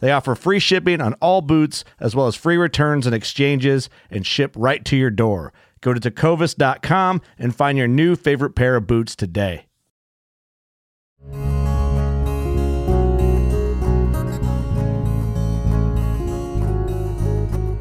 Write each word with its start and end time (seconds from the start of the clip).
They 0.00 0.12
offer 0.12 0.34
free 0.34 0.60
shipping 0.60 1.00
on 1.00 1.14
all 1.14 1.42
boots, 1.42 1.84
as 1.98 2.14
well 2.14 2.28
as 2.28 2.36
free 2.36 2.56
returns 2.56 3.06
and 3.06 3.14
exchanges, 3.14 3.90
and 4.10 4.24
ship 4.24 4.54
right 4.56 4.84
to 4.84 4.96
your 4.96 5.10
door. 5.10 5.52
Go 5.80 5.92
to 5.92 6.00
tecovas.com 6.00 7.20
and 7.38 7.54
find 7.54 7.76
your 7.76 7.88
new 7.88 8.14
favorite 8.14 8.54
pair 8.54 8.76
of 8.76 8.86
boots 8.86 9.16
today. 9.16 9.66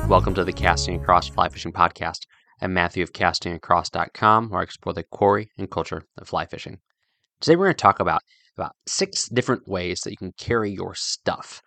Welcome 0.07 0.33
to 0.35 0.43
the 0.45 0.53
Casting 0.53 1.01
Across 1.01 1.27
Fly 1.29 1.49
Fishing 1.49 1.73
Podcast. 1.73 2.21
I'm 2.61 2.73
Matthew 2.73 3.03
of 3.03 3.13
castingacross.com, 3.13 4.49
where 4.49 4.61
I 4.61 4.63
explore 4.63 4.93
the 4.93 5.03
quarry 5.03 5.51
and 5.57 5.69
culture 5.69 6.03
of 6.17 6.27
fly 6.27 6.45
fishing. 6.45 6.79
Today 7.41 7.55
we're 7.55 7.65
going 7.65 7.75
to 7.75 7.81
talk 7.81 7.99
about 7.99 8.21
about 8.57 8.75
six 8.87 9.29
different 9.29 9.67
ways 9.67 10.01
that 10.01 10.11
you 10.11 10.17
can 10.17 10.31
carry 10.39 10.71
your 10.71 10.95
stuff 10.95 11.61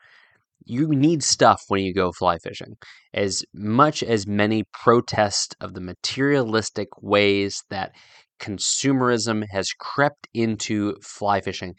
you 0.65 0.89
need 0.89 1.23
stuff 1.23 1.63
when 1.69 1.83
you 1.83 1.95
go 1.95 2.13
fly 2.13 2.39
fishing. 2.39 2.77
As 3.15 3.43
much 3.55 4.03
as 4.03 4.27
many 4.27 4.65
protest 4.73 5.57
of 5.61 5.75
the 5.75 5.81
materialistic 5.81 6.89
ways 7.01 7.63
that 7.71 7.93
consumerism 8.41 9.45
has 9.51 9.71
crept 9.79 10.29
into 10.35 10.97
fly 11.03 11.41
fishing, 11.41 11.75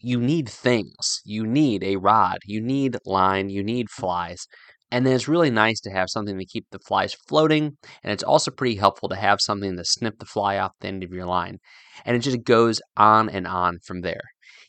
you 0.00 0.20
need 0.20 0.48
things. 0.48 1.20
You 1.24 1.46
need 1.46 1.84
a 1.84 1.96
rod, 1.96 2.38
you 2.44 2.60
need 2.60 2.96
line, 3.04 3.50
you 3.50 3.62
need 3.62 3.90
flies. 3.90 4.46
And 4.92 5.06
then 5.06 5.14
it's 5.14 5.28
really 5.28 5.50
nice 5.50 5.80
to 5.82 5.90
have 5.90 6.10
something 6.10 6.36
to 6.38 6.44
keep 6.44 6.66
the 6.70 6.80
flies 6.80 7.14
floating. 7.28 7.76
And 8.02 8.12
it's 8.12 8.24
also 8.24 8.50
pretty 8.50 8.76
helpful 8.76 9.08
to 9.10 9.16
have 9.16 9.40
something 9.40 9.76
to 9.76 9.84
snip 9.84 10.18
the 10.18 10.26
fly 10.26 10.58
off 10.58 10.72
the 10.80 10.88
end 10.88 11.04
of 11.04 11.12
your 11.12 11.26
line. 11.26 11.58
And 12.04 12.16
it 12.16 12.20
just 12.20 12.42
goes 12.44 12.80
on 12.96 13.28
and 13.28 13.46
on 13.46 13.78
from 13.84 14.00
there. 14.00 14.22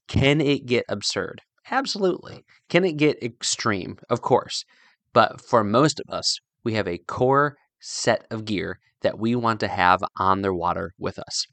Can 0.07 0.41
it 0.41 0.65
get 0.65 0.85
absurd? 0.89 1.41
Absolutely. 1.71 2.43
Can 2.69 2.83
it 2.85 2.97
get 2.97 3.23
extreme? 3.23 3.97
Of 4.09 4.21
course. 4.21 4.63
But 5.13 5.41
for 5.41 5.63
most 5.63 5.99
of 5.99 6.13
us, 6.13 6.39
we 6.63 6.73
have 6.75 6.87
a 6.87 6.97
core 6.99 7.57
set 7.79 8.25
of 8.29 8.45
gear 8.45 8.79
that 9.01 9.17
we 9.17 9.35
want 9.35 9.59
to 9.61 9.67
have 9.67 10.03
on 10.19 10.41
the 10.41 10.53
water 10.53 10.91
with 10.99 11.17
us. 11.17 11.45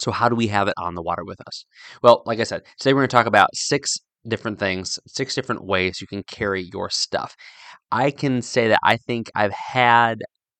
So, 0.00 0.12
how 0.12 0.28
do 0.28 0.36
we 0.36 0.48
have 0.48 0.68
it 0.68 0.74
on 0.78 0.94
the 0.94 1.02
water 1.02 1.24
with 1.24 1.40
us? 1.46 1.64
Well, 2.02 2.22
like 2.26 2.40
I 2.40 2.44
said, 2.44 2.62
today 2.78 2.92
we're 2.94 3.00
going 3.02 3.08
to 3.10 3.16
talk 3.16 3.26
about 3.26 3.50
six 3.54 3.98
different 4.28 4.58
things, 4.58 4.98
six 5.06 5.34
different 5.34 5.64
ways 5.64 6.00
you 6.00 6.06
can 6.08 6.24
carry 6.24 6.68
your 6.72 6.90
stuff. 6.90 7.36
I 7.92 8.10
can 8.10 8.42
say 8.42 8.68
that 8.68 8.80
I 8.84 8.96
think 8.96 9.30
I've 9.34 9.52
had 9.52 10.18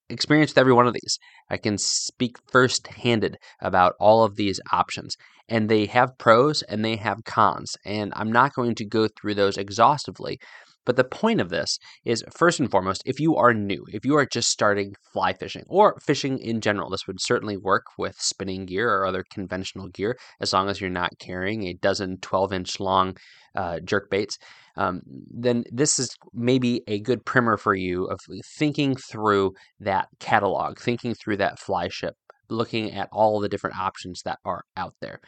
experience 0.08 0.52
with 0.52 0.58
every 0.58 0.72
one 0.72 0.86
of 0.86 0.94
these. 0.94 1.18
I 1.50 1.56
can 1.56 1.78
speak 1.78 2.36
first 2.50 2.86
handed 2.88 3.36
about 3.60 3.94
all 4.00 4.24
of 4.24 4.36
these 4.36 4.60
options 4.72 5.16
and 5.52 5.68
they 5.68 5.84
have 5.84 6.16
pros 6.16 6.62
and 6.62 6.82
they 6.82 6.96
have 6.96 7.24
cons. 7.24 7.76
And 7.84 8.10
I'm 8.16 8.32
not 8.32 8.54
going 8.54 8.74
to 8.76 8.86
go 8.86 9.06
through 9.06 9.34
those 9.34 9.58
exhaustively. 9.58 10.40
But 10.86 10.96
the 10.96 11.04
point 11.04 11.40
of 11.40 11.50
this 11.50 11.78
is 12.04 12.24
first 12.36 12.58
and 12.58 12.70
foremost, 12.70 13.02
if 13.04 13.20
you 13.20 13.36
are 13.36 13.54
new, 13.54 13.84
if 13.92 14.04
you 14.04 14.16
are 14.16 14.26
just 14.26 14.48
starting 14.48 14.94
fly 15.12 15.34
fishing 15.34 15.62
or 15.68 16.00
fishing 16.04 16.38
in 16.38 16.60
general, 16.60 16.90
this 16.90 17.06
would 17.06 17.20
certainly 17.20 17.56
work 17.56 17.84
with 17.98 18.16
spinning 18.18 18.64
gear 18.64 18.92
or 18.92 19.06
other 19.06 19.24
conventional 19.30 19.88
gear 19.88 20.16
as 20.40 20.52
long 20.54 20.68
as 20.68 20.80
you're 20.80 20.90
not 20.90 21.18
carrying 21.20 21.64
a 21.64 21.74
dozen 21.74 22.16
12 22.20 22.52
inch 22.54 22.80
long 22.80 23.14
uh, 23.54 23.78
jerk 23.84 24.10
baits. 24.10 24.38
Um, 24.76 25.02
then 25.30 25.64
this 25.70 25.98
is 25.98 26.16
maybe 26.32 26.82
a 26.88 26.98
good 26.98 27.24
primer 27.26 27.58
for 27.58 27.74
you 27.74 28.06
of 28.06 28.18
thinking 28.56 28.96
through 28.96 29.52
that 29.80 30.08
catalog, 30.18 30.78
thinking 30.80 31.14
through 31.14 31.36
that 31.36 31.60
fly 31.60 31.88
ship 31.88 32.14
looking 32.52 32.92
at 32.92 33.08
all 33.12 33.40
the 33.40 33.48
different 33.48 33.78
options 33.78 34.22
that 34.24 34.38
are 34.44 34.64
out 34.76 34.94
there. 35.00 35.20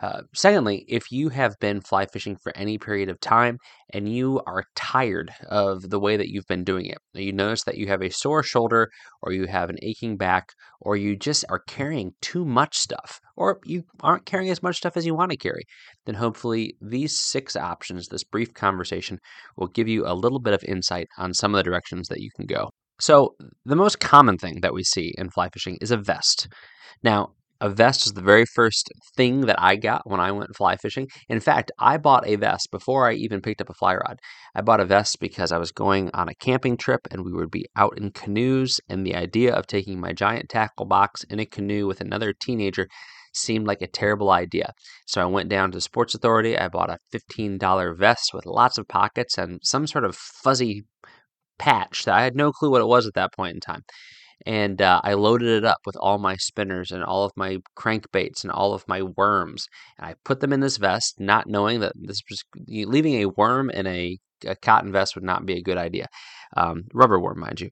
Uh, 0.00 0.22
secondly, 0.34 0.84
if 0.88 1.12
you 1.12 1.28
have 1.28 1.54
been 1.60 1.80
fly 1.80 2.04
fishing 2.06 2.36
for 2.36 2.52
any 2.56 2.76
period 2.76 3.08
of 3.08 3.20
time 3.20 3.58
and 3.94 4.12
you 4.12 4.40
are 4.46 4.64
tired 4.74 5.32
of 5.48 5.90
the 5.90 6.00
way 6.00 6.16
that 6.16 6.28
you've 6.28 6.46
been 6.48 6.64
doing 6.64 6.86
it, 6.86 6.98
you 7.14 7.32
notice 7.32 7.62
that 7.64 7.78
you 7.78 7.86
have 7.86 8.02
a 8.02 8.10
sore 8.10 8.42
shoulder 8.42 8.90
or 9.22 9.32
you 9.32 9.46
have 9.46 9.70
an 9.70 9.78
aching 9.80 10.16
back 10.16 10.52
or 10.80 10.96
you 10.96 11.16
just 11.16 11.44
are 11.48 11.60
carrying 11.68 12.12
too 12.20 12.44
much 12.44 12.76
stuff 12.76 13.20
or 13.36 13.60
you 13.64 13.84
aren't 14.00 14.26
carrying 14.26 14.50
as 14.50 14.62
much 14.62 14.76
stuff 14.76 14.96
as 14.96 15.06
you 15.06 15.14
want 15.14 15.30
to 15.30 15.36
carry, 15.36 15.64
then 16.04 16.16
hopefully 16.16 16.76
these 16.80 17.18
six 17.18 17.54
options, 17.54 18.08
this 18.08 18.24
brief 18.24 18.52
conversation, 18.54 19.18
will 19.56 19.68
give 19.68 19.86
you 19.86 20.04
a 20.06 20.14
little 20.14 20.40
bit 20.40 20.52
of 20.52 20.64
insight 20.64 21.06
on 21.16 21.32
some 21.32 21.54
of 21.54 21.58
the 21.58 21.62
directions 21.62 22.08
that 22.08 22.20
you 22.20 22.30
can 22.36 22.46
go. 22.46 22.70
So, 23.02 23.34
the 23.64 23.74
most 23.74 23.98
common 23.98 24.38
thing 24.38 24.60
that 24.60 24.72
we 24.72 24.84
see 24.84 25.12
in 25.18 25.28
fly 25.30 25.48
fishing 25.48 25.76
is 25.80 25.90
a 25.90 25.96
vest. 25.96 26.46
Now, 27.02 27.32
a 27.60 27.68
vest 27.68 28.06
is 28.06 28.12
the 28.12 28.22
very 28.22 28.44
first 28.46 28.92
thing 29.16 29.40
that 29.46 29.60
I 29.60 29.74
got 29.74 30.08
when 30.08 30.20
I 30.20 30.30
went 30.30 30.54
fly 30.54 30.76
fishing. 30.76 31.08
In 31.28 31.40
fact, 31.40 31.72
I 31.80 31.96
bought 31.96 32.28
a 32.28 32.36
vest 32.36 32.68
before 32.70 33.10
I 33.10 33.14
even 33.14 33.40
picked 33.40 33.60
up 33.60 33.68
a 33.68 33.74
fly 33.74 33.96
rod. 33.96 34.20
I 34.54 34.60
bought 34.60 34.78
a 34.78 34.84
vest 34.84 35.18
because 35.18 35.50
I 35.50 35.58
was 35.58 35.72
going 35.72 36.10
on 36.14 36.28
a 36.28 36.34
camping 36.36 36.76
trip 36.76 37.00
and 37.10 37.24
we 37.24 37.32
would 37.32 37.50
be 37.50 37.66
out 37.74 37.98
in 37.98 38.12
canoes, 38.12 38.78
and 38.88 39.04
the 39.04 39.16
idea 39.16 39.52
of 39.52 39.66
taking 39.66 39.98
my 39.98 40.12
giant 40.12 40.48
tackle 40.48 40.86
box 40.86 41.24
in 41.24 41.40
a 41.40 41.44
canoe 41.44 41.88
with 41.88 42.00
another 42.00 42.32
teenager 42.32 42.86
seemed 43.34 43.66
like 43.66 43.82
a 43.82 43.88
terrible 43.88 44.30
idea. 44.30 44.74
So 45.08 45.20
I 45.20 45.24
went 45.24 45.48
down 45.48 45.72
to 45.72 45.80
Sports 45.80 46.14
Authority. 46.14 46.56
I 46.56 46.68
bought 46.68 46.90
a 46.90 46.98
$15 47.12 47.98
vest 47.98 48.30
with 48.32 48.46
lots 48.46 48.78
of 48.78 48.86
pockets 48.86 49.38
and 49.38 49.58
some 49.64 49.88
sort 49.88 50.04
of 50.04 50.14
fuzzy 50.14 50.84
patch 51.58 52.04
that 52.04 52.14
I 52.14 52.22
had 52.24 52.36
no 52.36 52.52
clue 52.52 52.70
what 52.70 52.80
it 52.80 52.86
was 52.86 53.06
at 53.06 53.14
that 53.14 53.32
point 53.34 53.54
in 53.54 53.60
time. 53.60 53.82
And 54.44 54.82
uh, 54.82 55.00
I 55.04 55.14
loaded 55.14 55.48
it 55.48 55.64
up 55.64 55.78
with 55.86 55.96
all 55.96 56.18
my 56.18 56.36
spinners 56.36 56.90
and 56.90 57.04
all 57.04 57.24
of 57.24 57.32
my 57.36 57.58
crankbaits 57.78 58.42
and 58.42 58.50
all 58.50 58.74
of 58.74 58.84
my 58.88 59.02
worms. 59.02 59.66
And 59.98 60.06
I 60.08 60.14
put 60.24 60.40
them 60.40 60.52
in 60.52 60.60
this 60.60 60.78
vest, 60.78 61.20
not 61.20 61.46
knowing 61.46 61.80
that 61.80 61.92
this 61.94 62.20
was 62.28 62.42
leaving 62.66 63.14
a 63.14 63.26
worm 63.26 63.70
in 63.70 63.86
a, 63.86 64.18
a 64.44 64.56
cotton 64.56 64.90
vest 64.90 65.14
would 65.14 65.24
not 65.24 65.46
be 65.46 65.54
a 65.58 65.62
good 65.62 65.78
idea. 65.78 66.06
Um, 66.56 66.84
rubber 66.92 67.20
worm, 67.20 67.40
mind 67.40 67.60
you. 67.60 67.70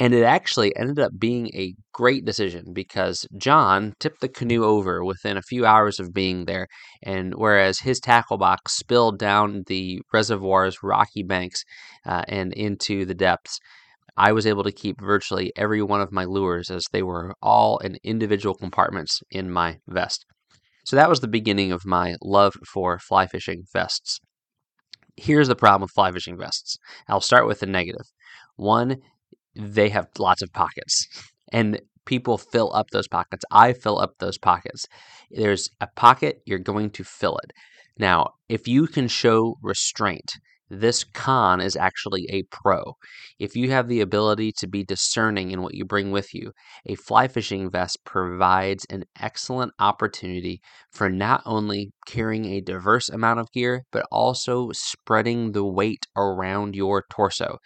And 0.00 0.14
it 0.14 0.22
actually 0.22 0.74
ended 0.76 0.98
up 0.98 1.12
being 1.18 1.48
a 1.48 1.74
great 1.92 2.24
decision 2.24 2.72
because 2.72 3.26
John 3.36 3.92
tipped 4.00 4.22
the 4.22 4.30
canoe 4.30 4.64
over 4.64 5.04
within 5.04 5.36
a 5.36 5.42
few 5.42 5.66
hours 5.66 6.00
of 6.00 6.14
being 6.14 6.46
there. 6.46 6.68
And 7.02 7.34
whereas 7.34 7.80
his 7.80 8.00
tackle 8.00 8.38
box 8.38 8.72
spilled 8.72 9.18
down 9.18 9.64
the 9.66 10.00
reservoir's 10.10 10.82
rocky 10.82 11.22
banks 11.22 11.64
uh, 12.06 12.24
and 12.28 12.54
into 12.54 13.04
the 13.04 13.14
depths, 13.14 13.60
I 14.16 14.32
was 14.32 14.46
able 14.46 14.64
to 14.64 14.72
keep 14.72 15.00
virtually 15.02 15.52
every 15.54 15.82
one 15.82 16.00
of 16.00 16.12
my 16.12 16.24
lures 16.24 16.70
as 16.70 16.86
they 16.92 17.02
were 17.02 17.34
all 17.42 17.76
in 17.78 17.98
individual 18.02 18.54
compartments 18.54 19.20
in 19.30 19.50
my 19.50 19.80
vest. 19.86 20.24
So 20.86 20.96
that 20.96 21.10
was 21.10 21.20
the 21.20 21.28
beginning 21.28 21.72
of 21.72 21.84
my 21.84 22.16
love 22.22 22.54
for 22.66 22.98
fly 22.98 23.26
fishing 23.26 23.64
vests. 23.70 24.18
Here's 25.16 25.48
the 25.48 25.56
problem 25.56 25.82
with 25.82 25.90
fly 25.90 26.10
fishing 26.10 26.38
vests. 26.38 26.78
I'll 27.06 27.20
start 27.20 27.46
with 27.46 27.60
the 27.60 27.66
negative. 27.66 28.06
One, 28.56 28.96
they 29.54 29.88
have 29.88 30.08
lots 30.18 30.42
of 30.42 30.52
pockets. 30.52 31.06
And 31.52 31.80
people 32.06 32.38
fill 32.38 32.72
up 32.74 32.90
those 32.90 33.08
pockets. 33.08 33.44
I 33.50 33.72
fill 33.72 33.98
up 33.98 34.14
those 34.18 34.38
pockets. 34.38 34.86
There's 35.30 35.68
a 35.80 35.88
pocket, 35.96 36.42
you're 36.46 36.58
going 36.58 36.90
to 36.90 37.04
fill 37.04 37.38
it. 37.38 37.52
Now, 37.98 38.34
if 38.48 38.66
you 38.66 38.86
can 38.86 39.08
show 39.08 39.56
restraint, 39.62 40.32
this 40.70 41.02
con 41.02 41.60
is 41.60 41.76
actually 41.76 42.26
a 42.30 42.44
pro. 42.44 42.94
If 43.40 43.56
you 43.56 43.70
have 43.72 43.88
the 43.88 44.00
ability 44.00 44.52
to 44.58 44.68
be 44.68 44.84
discerning 44.84 45.50
in 45.50 45.62
what 45.62 45.74
you 45.74 45.84
bring 45.84 46.12
with 46.12 46.32
you, 46.32 46.52
a 46.86 46.94
fly 46.94 47.26
fishing 47.26 47.68
vest 47.70 47.98
provides 48.04 48.86
an 48.88 49.04
excellent 49.20 49.72
opportunity 49.80 50.60
for 50.92 51.10
not 51.10 51.42
only 51.44 51.90
carrying 52.06 52.44
a 52.44 52.60
diverse 52.60 53.08
amount 53.08 53.40
of 53.40 53.50
gear, 53.52 53.82
but 53.90 54.06
also 54.12 54.70
spreading 54.72 55.52
the 55.52 55.64
weight 55.64 56.06
around 56.16 56.76
your 56.76 57.04
torso. 57.10 57.58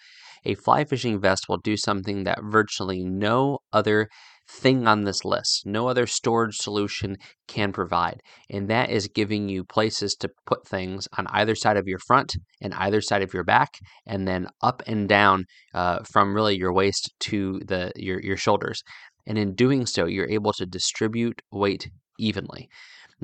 A 0.44 0.54
fly 0.54 0.84
fishing 0.84 1.20
vest 1.20 1.48
will 1.48 1.58
do 1.58 1.76
something 1.76 2.24
that 2.24 2.42
virtually 2.42 3.04
no 3.04 3.58
other 3.72 4.08
thing 4.48 4.86
on 4.86 5.04
this 5.04 5.24
list. 5.24 5.62
No 5.64 5.88
other 5.88 6.06
storage 6.06 6.56
solution 6.56 7.16
can 7.48 7.72
provide. 7.72 8.20
And 8.50 8.68
that 8.68 8.90
is 8.90 9.08
giving 9.08 9.48
you 9.48 9.64
places 9.64 10.14
to 10.16 10.28
put 10.46 10.68
things 10.68 11.08
on 11.16 11.26
either 11.28 11.54
side 11.54 11.76
of 11.76 11.88
your 11.88 11.98
front 11.98 12.36
and 12.60 12.74
either 12.74 13.00
side 13.00 13.22
of 13.22 13.32
your 13.32 13.44
back, 13.44 13.70
and 14.06 14.28
then 14.28 14.48
up 14.62 14.82
and 14.86 15.08
down 15.08 15.46
uh, 15.72 16.00
from 16.12 16.34
really 16.34 16.56
your 16.56 16.72
waist 16.72 17.12
to 17.20 17.60
the 17.66 17.92
your, 17.96 18.20
your 18.20 18.36
shoulders. 18.36 18.82
And 19.26 19.38
in 19.38 19.54
doing 19.54 19.86
so, 19.86 20.04
you're 20.04 20.28
able 20.28 20.52
to 20.54 20.66
distribute 20.66 21.40
weight 21.50 21.88
evenly. 22.18 22.68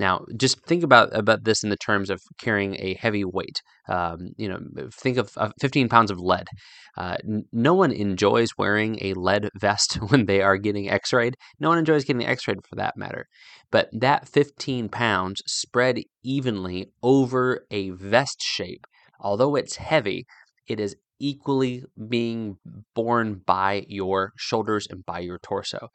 Now, 0.01 0.25
just 0.39 0.65
think 0.65 0.83
about 0.83 1.15
about 1.15 1.45
this 1.45 1.63
in 1.63 1.69
the 1.69 1.77
terms 1.77 2.09
of 2.09 2.23
carrying 2.39 2.75
a 2.77 2.95
heavy 2.95 3.23
weight. 3.23 3.61
Um, 3.87 4.31
you 4.39 4.49
know, 4.49 4.59
think 4.91 5.19
of 5.19 5.31
uh, 5.37 5.51
15 5.61 5.91
pounds 5.91 6.11
of 6.11 6.19
lead. 6.19 6.47
Uh, 6.97 7.19
n- 7.23 7.45
no 7.53 7.75
one 7.75 7.93
enjoys 7.93 8.57
wearing 8.57 8.99
a 9.03 9.13
lead 9.13 9.51
vest 9.61 9.95
when 10.09 10.25
they 10.25 10.41
are 10.41 10.57
getting 10.57 10.89
X-rayed. 10.89 11.35
No 11.59 11.69
one 11.69 11.79
enjoys 11.79 12.05
getting 12.05 12.25
X-rayed 12.27 12.65
for 12.67 12.77
that 12.77 12.97
matter. 12.97 13.27
But 13.71 13.91
that 13.93 14.27
15 14.27 14.89
pounds 14.89 15.43
spread 15.47 15.99
evenly 16.25 16.87
over 17.03 17.67
a 17.71 17.91
vest 17.91 18.41
shape, 18.41 18.87
although 19.21 19.55
it's 19.55 19.77
heavy, 19.77 20.25
it 20.71 20.79
is 20.79 20.95
equally 21.19 21.85
being 22.09 22.57
borne 22.95 23.43
by 23.45 23.85
your 23.89 24.33
shoulders 24.37 24.87
and 24.89 25.05
by 25.05 25.19
your 25.19 25.39
torso. 25.41 25.89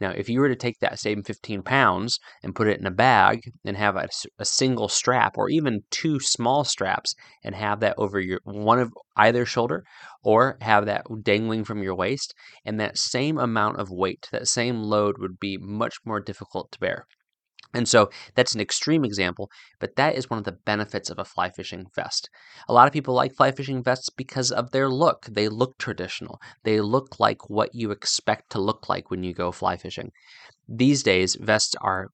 Now, 0.00 0.10
if 0.10 0.28
you 0.28 0.40
were 0.40 0.48
to 0.48 0.56
take 0.56 0.80
that 0.80 0.98
same 0.98 1.22
15 1.22 1.62
pounds 1.62 2.18
and 2.42 2.54
put 2.54 2.66
it 2.66 2.80
in 2.80 2.86
a 2.86 2.90
bag 2.90 3.52
and 3.64 3.76
have 3.76 3.96
a, 3.96 4.08
a, 4.38 4.44
single 4.44 4.88
strap 4.88 5.38
or 5.38 5.48
even 5.48 5.84
two 5.90 6.20
small 6.20 6.64
straps 6.64 7.14
and 7.42 7.54
have 7.54 7.80
that 7.80 7.94
over 7.96 8.20
your 8.20 8.40
one 8.44 8.78
of 8.78 8.92
either 9.16 9.46
shoulder 9.46 9.84
or 10.22 10.58
have 10.60 10.84
that 10.86 11.06
dangling 11.22 11.64
from 11.64 11.82
your 11.82 11.94
waist, 11.94 12.34
and 12.64 12.80
that 12.80 12.98
same 12.98 13.38
amount 13.38 13.78
of 13.78 13.90
weight, 13.90 14.28
that 14.32 14.48
same 14.48 14.82
load 14.82 15.16
would 15.18 15.38
be 15.38 15.56
much 15.56 15.94
more 16.04 16.20
difficult 16.20 16.70
to 16.72 16.80
bear. 16.80 17.06
And 17.74 17.88
so 17.88 18.10
that's 18.34 18.54
an 18.54 18.60
extreme 18.60 19.04
example, 19.04 19.50
but 19.80 19.96
that 19.96 20.14
is 20.14 20.30
one 20.30 20.38
of 20.38 20.44
the 20.44 20.58
benefits 20.64 21.10
of 21.10 21.18
a 21.18 21.24
fly 21.24 21.50
fishing 21.50 21.86
vest. 21.94 22.28
A 22.68 22.72
lot 22.72 22.86
of 22.86 22.92
people 22.92 23.14
like 23.14 23.34
fly 23.34 23.52
fishing 23.52 23.82
vests 23.82 24.10
because 24.10 24.50
of 24.50 24.70
their 24.70 24.88
look. 24.88 25.26
They 25.26 25.48
look 25.48 25.76
traditional, 25.78 26.40
they 26.64 26.80
look 26.80 27.20
like 27.20 27.50
what 27.50 27.70
you 27.74 27.90
expect 27.90 28.50
to 28.50 28.60
look 28.60 28.88
like 28.88 29.10
when 29.10 29.22
you 29.22 29.34
go 29.34 29.52
fly 29.52 29.76
fishing. 29.76 30.10
These 30.68 31.02
days, 31.02 31.36
vests 31.36 31.74
are 31.80 32.08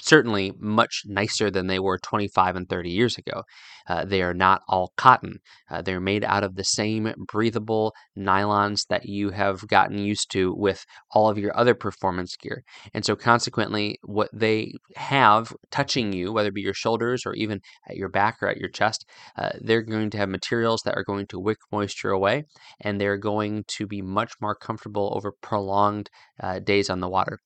certainly 0.00 0.52
much 0.58 1.02
nicer 1.06 1.50
than 1.50 1.66
they 1.66 1.78
were 1.78 1.98
25 1.98 2.56
and 2.56 2.68
30 2.68 2.90
years 2.90 3.18
ago. 3.18 3.42
Uh, 3.86 4.04
they 4.04 4.22
are 4.22 4.34
not 4.34 4.62
all 4.68 4.92
cotton. 4.96 5.38
Uh, 5.70 5.82
they're 5.82 6.00
made 6.00 6.24
out 6.24 6.44
of 6.44 6.56
the 6.56 6.64
same 6.64 7.12
breathable 7.26 7.94
nylons 8.16 8.86
that 8.88 9.06
you 9.06 9.30
have 9.30 9.66
gotten 9.68 9.98
used 9.98 10.30
to 10.30 10.54
with 10.54 10.84
all 11.12 11.28
of 11.28 11.38
your 11.38 11.56
other 11.56 11.74
performance 11.74 12.36
gear. 12.36 12.62
And 12.94 13.04
so, 13.04 13.16
consequently, 13.16 13.98
what 14.02 14.30
they 14.32 14.72
have 14.96 15.52
touching 15.70 16.12
you, 16.12 16.32
whether 16.32 16.48
it 16.48 16.54
be 16.54 16.60
your 16.60 16.74
shoulders 16.74 17.24
or 17.24 17.34
even 17.34 17.60
at 17.88 17.96
your 17.96 18.08
back 18.08 18.36
or 18.42 18.48
at 18.48 18.58
your 18.58 18.68
chest, 18.68 19.06
uh, 19.36 19.50
they're 19.60 19.82
going 19.82 20.10
to 20.10 20.18
have 20.18 20.28
materials 20.28 20.82
that 20.84 20.96
are 20.96 21.04
going 21.04 21.26
to 21.28 21.38
wick 21.38 21.58
moisture 21.72 22.10
away 22.10 22.44
and 22.80 23.00
they're 23.00 23.16
going 23.16 23.64
to 23.68 23.86
be 23.86 24.02
much 24.02 24.32
more 24.40 24.54
comfortable 24.54 25.12
over 25.16 25.32
prolonged 25.40 26.10
uh, 26.40 26.58
days 26.58 26.90
on 26.90 27.00
the 27.00 27.08
water. 27.08 27.40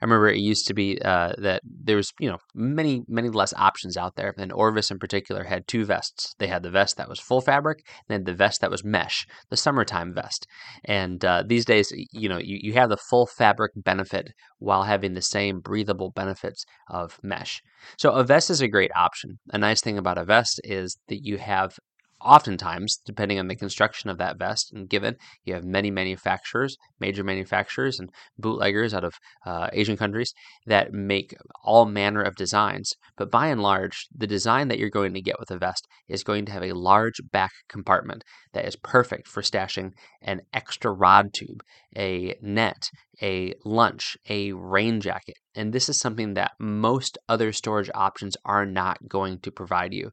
I 0.00 0.04
remember 0.04 0.28
it 0.28 0.38
used 0.38 0.66
to 0.66 0.74
be 0.74 1.00
uh, 1.02 1.32
that 1.38 1.62
there 1.64 1.96
was, 1.96 2.12
you 2.20 2.28
know, 2.28 2.38
many, 2.54 3.02
many 3.08 3.28
less 3.28 3.54
options 3.54 3.96
out 3.96 4.16
there. 4.16 4.34
And 4.36 4.52
Orvis 4.52 4.90
in 4.90 4.98
particular 4.98 5.44
had 5.44 5.66
two 5.66 5.84
vests. 5.84 6.34
They 6.38 6.46
had 6.46 6.62
the 6.62 6.70
vest 6.70 6.96
that 6.96 7.08
was 7.08 7.20
full 7.20 7.40
fabric, 7.40 7.82
and 8.08 8.14
then 8.14 8.24
the 8.24 8.36
vest 8.36 8.60
that 8.60 8.70
was 8.70 8.84
mesh, 8.84 9.26
the 9.50 9.56
summertime 9.56 10.12
vest. 10.14 10.46
And 10.84 11.24
uh, 11.24 11.44
these 11.46 11.64
days, 11.64 11.92
you 12.12 12.28
know, 12.28 12.38
you, 12.38 12.58
you 12.60 12.72
have 12.74 12.90
the 12.90 12.96
full 12.96 13.26
fabric 13.26 13.72
benefit 13.76 14.28
while 14.58 14.84
having 14.84 15.14
the 15.14 15.22
same 15.22 15.60
breathable 15.60 16.10
benefits 16.10 16.64
of 16.90 17.18
mesh. 17.22 17.62
So 17.98 18.12
a 18.12 18.24
vest 18.24 18.50
is 18.50 18.60
a 18.60 18.68
great 18.68 18.90
option. 18.94 19.38
A 19.52 19.58
nice 19.58 19.80
thing 19.80 19.98
about 19.98 20.18
a 20.18 20.24
vest 20.24 20.60
is 20.64 20.98
that 21.08 21.20
you 21.22 21.38
have 21.38 21.78
oftentimes, 22.26 22.98
depending 23.04 23.38
on 23.38 23.48
the 23.48 23.56
construction 23.56 24.10
of 24.10 24.18
that 24.18 24.38
vest, 24.38 24.72
and 24.72 24.88
given 24.88 25.16
you 25.44 25.54
have 25.54 25.64
many 25.64 25.90
manufacturers, 25.90 26.76
major 27.00 27.22
manufacturers, 27.22 27.98
and 28.00 28.10
bootleggers 28.38 28.92
out 28.92 29.04
of 29.04 29.14
uh, 29.46 29.68
Asian 29.72 29.96
countries 29.96 30.34
that 30.66 30.92
make 30.92 31.34
all 31.64 31.86
manner 31.86 32.22
of 32.22 32.34
designs. 32.36 32.94
But 33.16 33.30
by 33.30 33.46
and 33.46 33.62
large, 33.62 34.08
the 34.14 34.26
design 34.26 34.68
that 34.68 34.78
you're 34.78 34.90
going 34.90 35.14
to 35.14 35.22
get 35.22 35.38
with 35.38 35.50
a 35.50 35.58
vest 35.58 35.86
is 36.08 36.24
going 36.24 36.44
to 36.46 36.52
have 36.52 36.64
a 36.64 36.72
large 36.72 37.20
back 37.32 37.52
compartment 37.68 38.24
that 38.52 38.66
is 38.66 38.76
perfect 38.76 39.28
for 39.28 39.42
stashing 39.42 39.92
an 40.20 40.40
extra 40.52 40.90
rod 40.90 41.32
tube, 41.32 41.62
a 41.96 42.36
net, 42.42 42.90
a 43.22 43.54
lunch, 43.64 44.16
a 44.28 44.52
rain 44.52 45.00
jacket. 45.00 45.36
And 45.54 45.72
this 45.72 45.88
is 45.88 45.98
something 45.98 46.34
that 46.34 46.52
most 46.58 47.18
other 47.28 47.52
storage 47.52 47.90
options 47.94 48.36
are 48.44 48.66
not 48.66 49.08
going 49.08 49.38
to 49.40 49.50
provide 49.50 49.92
you. 49.92 50.10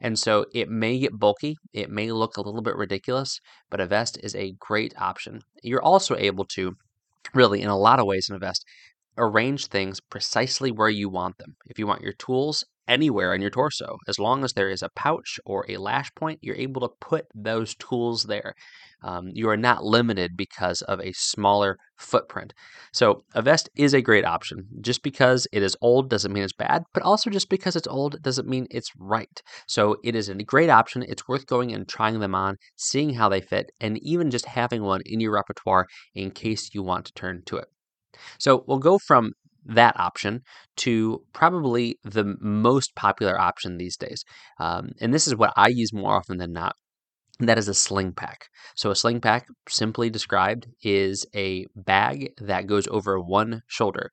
And 0.00 0.18
so 0.18 0.46
it 0.54 0.68
may 0.68 0.98
get 0.98 1.18
bulky, 1.18 1.56
it 1.72 1.90
may 1.90 2.12
look 2.12 2.36
a 2.36 2.42
little 2.42 2.62
bit 2.62 2.76
ridiculous, 2.76 3.40
but 3.70 3.80
a 3.80 3.86
vest 3.86 4.18
is 4.22 4.34
a 4.34 4.52
great 4.58 4.94
option. 4.98 5.40
You're 5.62 5.82
also 5.82 6.16
able 6.16 6.44
to, 6.46 6.76
really, 7.34 7.62
in 7.62 7.68
a 7.68 7.78
lot 7.78 8.00
of 8.00 8.06
ways 8.06 8.28
in 8.28 8.36
a 8.36 8.38
vest, 8.38 8.64
arrange 9.18 9.66
things 9.66 10.00
precisely 10.00 10.70
where 10.72 10.88
you 10.90 11.08
want 11.08 11.38
them. 11.38 11.56
If 11.66 11.78
you 11.78 11.86
want 11.86 12.02
your 12.02 12.12
tools 12.14 12.64
anywhere 12.88 13.32
on 13.32 13.40
your 13.40 13.50
torso. 13.50 13.98
As 14.08 14.18
long 14.18 14.44
as 14.44 14.52
there 14.52 14.70
is 14.70 14.82
a 14.82 14.90
pouch 14.96 15.38
or 15.44 15.64
a 15.68 15.76
lash 15.76 16.14
point, 16.14 16.38
you're 16.42 16.56
able 16.56 16.80
to 16.82 16.94
put 17.00 17.26
those 17.34 17.74
tools 17.74 18.24
there. 18.24 18.54
Um, 19.02 19.28
you 19.34 19.50
are 19.50 19.56
not 19.56 19.84
limited 19.84 20.36
because 20.36 20.80
of 20.82 20.98
a 21.00 21.12
smaller 21.12 21.76
footprint. 21.98 22.54
So, 22.92 23.22
a 23.34 23.42
vest 23.42 23.68
is 23.76 23.92
a 23.92 24.00
great 24.00 24.24
option. 24.24 24.66
Just 24.80 25.02
because 25.02 25.46
it 25.52 25.62
is 25.62 25.76
old 25.82 26.08
doesn't 26.08 26.32
mean 26.32 26.42
it's 26.42 26.54
bad, 26.54 26.84
but 26.94 27.02
also 27.02 27.28
just 27.30 27.50
because 27.50 27.76
it's 27.76 27.86
old 27.88 28.22
doesn't 28.22 28.48
mean 28.48 28.66
it's 28.70 28.90
right. 28.98 29.42
So, 29.68 29.96
it 30.04 30.14
is 30.14 30.28
a 30.30 30.34
great 30.34 30.70
option. 30.70 31.02
It's 31.02 31.28
worth 31.28 31.46
going 31.46 31.72
and 31.72 31.86
trying 31.86 32.18
them 32.20 32.34
on, 32.34 32.56
seeing 32.76 33.12
how 33.14 33.28
they 33.28 33.42
fit, 33.42 33.70
and 33.80 33.98
even 34.02 34.30
just 34.30 34.46
having 34.46 34.82
one 34.82 35.02
in 35.04 35.20
your 35.20 35.32
repertoire 35.32 35.86
in 36.14 36.30
case 36.30 36.70
you 36.74 36.82
want 36.82 37.04
to 37.06 37.12
turn 37.12 37.42
to 37.46 37.58
it. 37.58 37.66
So, 38.38 38.64
we'll 38.66 38.78
go 38.78 38.98
from 38.98 39.32
that 39.66 39.98
option 39.98 40.42
to 40.76 41.22
probably 41.32 41.98
the 42.04 42.36
most 42.40 42.94
popular 42.94 43.38
option 43.40 43.76
these 43.76 43.96
days. 43.96 44.24
Um, 44.58 44.92
and 45.00 45.12
this 45.12 45.26
is 45.26 45.36
what 45.36 45.52
I 45.56 45.68
use 45.68 45.92
more 45.92 46.14
often 46.14 46.38
than 46.38 46.52
not. 46.52 46.76
that 47.40 47.58
is 47.58 47.68
a 47.68 47.74
sling 47.74 48.12
pack. 48.12 48.48
So, 48.76 48.90
a 48.90 48.96
sling 48.96 49.20
pack, 49.20 49.48
simply 49.68 50.10
described, 50.10 50.68
is 50.82 51.26
a 51.34 51.66
bag 51.76 52.32
that 52.38 52.66
goes 52.66 52.86
over 52.88 53.20
one 53.20 53.62
shoulder 53.66 54.12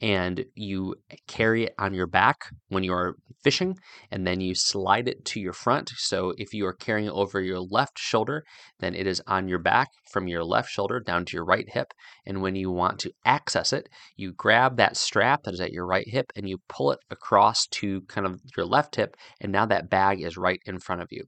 and 0.00 0.44
you 0.54 0.94
carry 1.28 1.64
it 1.64 1.74
on 1.78 1.94
your 1.94 2.06
back 2.06 2.50
when 2.68 2.84
you're 2.84 3.14
fishing, 3.42 3.76
and 4.10 4.26
then 4.26 4.40
you 4.40 4.54
slide 4.54 5.08
it 5.08 5.24
to 5.24 5.40
your 5.40 5.52
front. 5.52 5.90
So 5.96 6.34
if 6.38 6.52
you 6.52 6.66
are 6.66 6.72
carrying 6.72 7.06
it 7.06 7.12
over 7.12 7.40
your 7.40 7.60
left 7.60 7.98
shoulder, 7.98 8.44
then 8.80 8.94
it 8.94 9.06
is 9.06 9.22
on 9.26 9.48
your 9.48 9.58
back 9.58 9.88
from 10.10 10.28
your 10.28 10.44
left 10.44 10.70
shoulder 10.70 11.00
down 11.00 11.24
to 11.26 11.36
your 11.36 11.44
right 11.44 11.68
hip. 11.68 11.92
And 12.26 12.42
when 12.42 12.54
you 12.54 12.70
want 12.70 12.98
to 13.00 13.12
access 13.24 13.72
it, 13.72 13.88
you 14.16 14.32
grab 14.32 14.76
that 14.76 14.96
strap 14.96 15.42
that 15.44 15.54
is 15.54 15.60
at 15.60 15.72
your 15.72 15.86
right 15.86 16.08
hip 16.08 16.32
and 16.36 16.48
you 16.48 16.58
pull 16.68 16.90
it 16.92 17.00
across 17.10 17.66
to 17.68 18.02
kind 18.02 18.26
of 18.26 18.40
your 18.56 18.66
left 18.66 18.96
hip, 18.96 19.16
and 19.40 19.52
now 19.52 19.66
that 19.66 19.90
bag 19.90 20.20
is 20.20 20.36
right 20.36 20.60
in 20.66 20.78
front 20.80 21.02
of 21.02 21.08
you. 21.10 21.24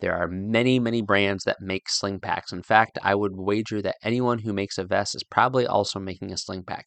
There 0.00 0.14
are 0.14 0.28
many, 0.28 0.78
many 0.78 1.02
brands 1.02 1.44
that 1.44 1.60
make 1.60 1.88
sling 1.88 2.20
packs. 2.20 2.52
In 2.52 2.62
fact, 2.62 2.98
I 3.02 3.14
would 3.14 3.36
wager 3.36 3.80
that 3.80 3.96
anyone 4.02 4.40
who 4.40 4.52
makes 4.52 4.76
a 4.76 4.84
vest 4.84 5.14
is 5.14 5.22
probably 5.24 5.66
also 5.66 5.98
making 5.98 6.30
a 6.32 6.36
sling 6.36 6.64
pack. 6.64 6.86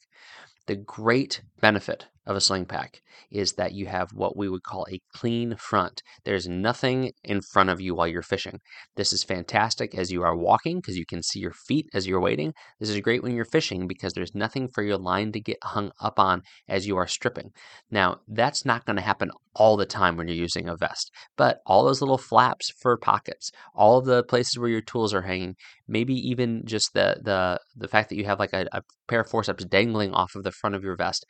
The 0.68 0.76
great 0.76 1.42
benefit 1.62 2.08
of 2.28 2.36
a 2.36 2.42
sling 2.42 2.66
pack 2.66 3.02
is 3.32 3.54
that 3.54 3.74
you 3.74 3.88
have 3.88 4.12
what 4.14 4.38
we 4.38 4.48
would 4.50 4.64
call 4.64 4.86
a 4.92 5.02
clean 5.16 5.56
front. 5.56 6.04
There's 6.24 6.48
nothing 6.48 7.12
in 7.24 7.42
front 7.42 7.70
of 7.70 7.82
you 7.82 7.96
while 7.96 8.08
you're 8.08 8.22
fishing. 8.22 8.60
This 8.96 9.12
is 9.12 9.24
fantastic 9.24 9.96
as 9.96 10.12
you 10.12 10.24
are 10.24 10.36
walking 10.36 10.78
because 10.78 10.98
you 10.98 11.06
can 11.06 11.24
see 11.24 11.40
your 11.40 11.54
feet 11.54 11.88
as 11.94 12.06
you're 12.06 12.20
wading. 12.20 12.54
This 12.80 12.90
is 12.90 13.00
great 13.00 13.24
when 13.24 13.34
you're 13.34 13.46
fishing 13.46 13.88
because 13.88 14.14
there's 14.14 14.36
nothing 14.36 14.68
for 14.68 14.84
your 14.84 14.98
line 14.98 15.32
to 15.32 15.40
get 15.40 15.58
hung 15.64 15.92
up 16.02 16.20
on 16.20 16.44
as 16.68 16.86
you 16.86 16.98
are 16.98 17.08
stripping. 17.08 17.52
Now, 17.90 18.20
that's 18.28 18.66
not 18.66 18.86
going 18.86 18.98
to 18.98 19.02
happen 19.02 19.32
all 19.56 19.78
the 19.78 19.86
time 19.86 20.18
when 20.18 20.28
you're 20.28 20.38
using 20.38 20.70
a 20.70 20.76
vest, 20.76 21.12
but 21.36 21.60
all 21.66 21.84
those 21.84 22.02
little 22.02 22.18
flaps 22.18 22.72
for 22.80 22.98
pockets, 22.98 23.52
all 23.74 24.02
the 24.02 24.24
places 24.24 24.60
where 24.60 24.70
your 24.70 24.82
tools 24.82 25.14
are 25.14 25.24
hanging, 25.24 25.56
maybe 25.88 26.14
even 26.14 26.62
just 26.66 26.94
the 26.94 27.18
the 27.24 27.60
the 27.76 27.88
fact 27.88 28.10
that 28.10 28.18
you 28.18 28.26
have 28.26 28.40
like 28.40 28.54
a, 28.54 28.68
a 28.72 28.82
pair 29.08 29.22
of 29.22 29.30
forceps 29.30 29.66
dangling 29.66 30.14
off 30.14 30.36
of 30.36 30.44
the 30.44 30.52
front 30.52 30.76
of 30.76 30.84
your 30.84 30.96
vest 30.96 31.26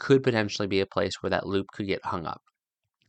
could 0.00 0.24
potentially 0.24 0.66
be 0.66 0.80
a 0.80 0.86
place 0.86 1.12
where 1.20 1.30
that 1.30 1.46
loop 1.46 1.66
could 1.72 1.86
get 1.86 2.04
hung 2.04 2.26
up. 2.26 2.42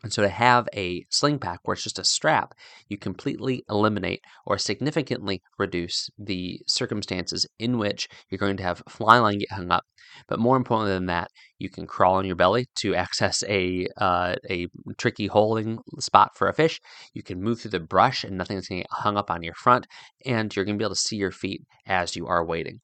And 0.03 0.11
so 0.11 0.23
to 0.23 0.29
have 0.29 0.67
a 0.75 1.05
sling 1.09 1.37
pack 1.37 1.59
where 1.63 1.73
it's 1.73 1.83
just 1.83 1.99
a 1.99 2.03
strap, 2.03 2.55
you 2.89 2.97
completely 2.97 3.63
eliminate 3.69 4.21
or 4.45 4.57
significantly 4.57 5.41
reduce 5.59 6.09
the 6.17 6.59
circumstances 6.67 7.45
in 7.59 7.77
which 7.77 8.07
you're 8.29 8.39
going 8.39 8.57
to 8.57 8.63
have 8.63 8.81
fly 8.89 9.19
line 9.19 9.39
get 9.39 9.51
hung 9.51 9.71
up. 9.71 9.83
But 10.27 10.39
more 10.39 10.57
importantly 10.57 10.93
than 10.93 11.05
that, 11.05 11.29
you 11.59 11.69
can 11.69 11.85
crawl 11.85 12.15
on 12.15 12.25
your 12.25 12.35
belly 12.35 12.65
to 12.77 12.95
access 13.05 13.43
a 13.47 13.87
uh, 13.97 14.35
a 14.49 14.67
tricky 14.97 15.27
holding 15.27 15.79
spot 15.99 16.31
for 16.35 16.47
a 16.47 16.53
fish. 16.53 16.81
You 17.13 17.21
can 17.21 17.41
move 17.41 17.61
through 17.61 17.71
the 17.71 17.79
brush 17.79 18.23
and 18.23 18.37
nothing's 18.37 18.67
going 18.67 18.81
to 18.81 18.87
get 18.87 18.97
hung 19.03 19.17
up 19.17 19.29
on 19.29 19.43
your 19.43 19.53
front, 19.53 19.85
and 20.25 20.53
you're 20.55 20.65
going 20.65 20.77
to 20.77 20.79
be 20.79 20.85
able 20.85 20.95
to 20.95 21.01
see 21.01 21.17
your 21.17 21.31
feet 21.31 21.61
as 21.85 22.15
you 22.15 22.25
are 22.25 22.43
wading. 22.43 22.79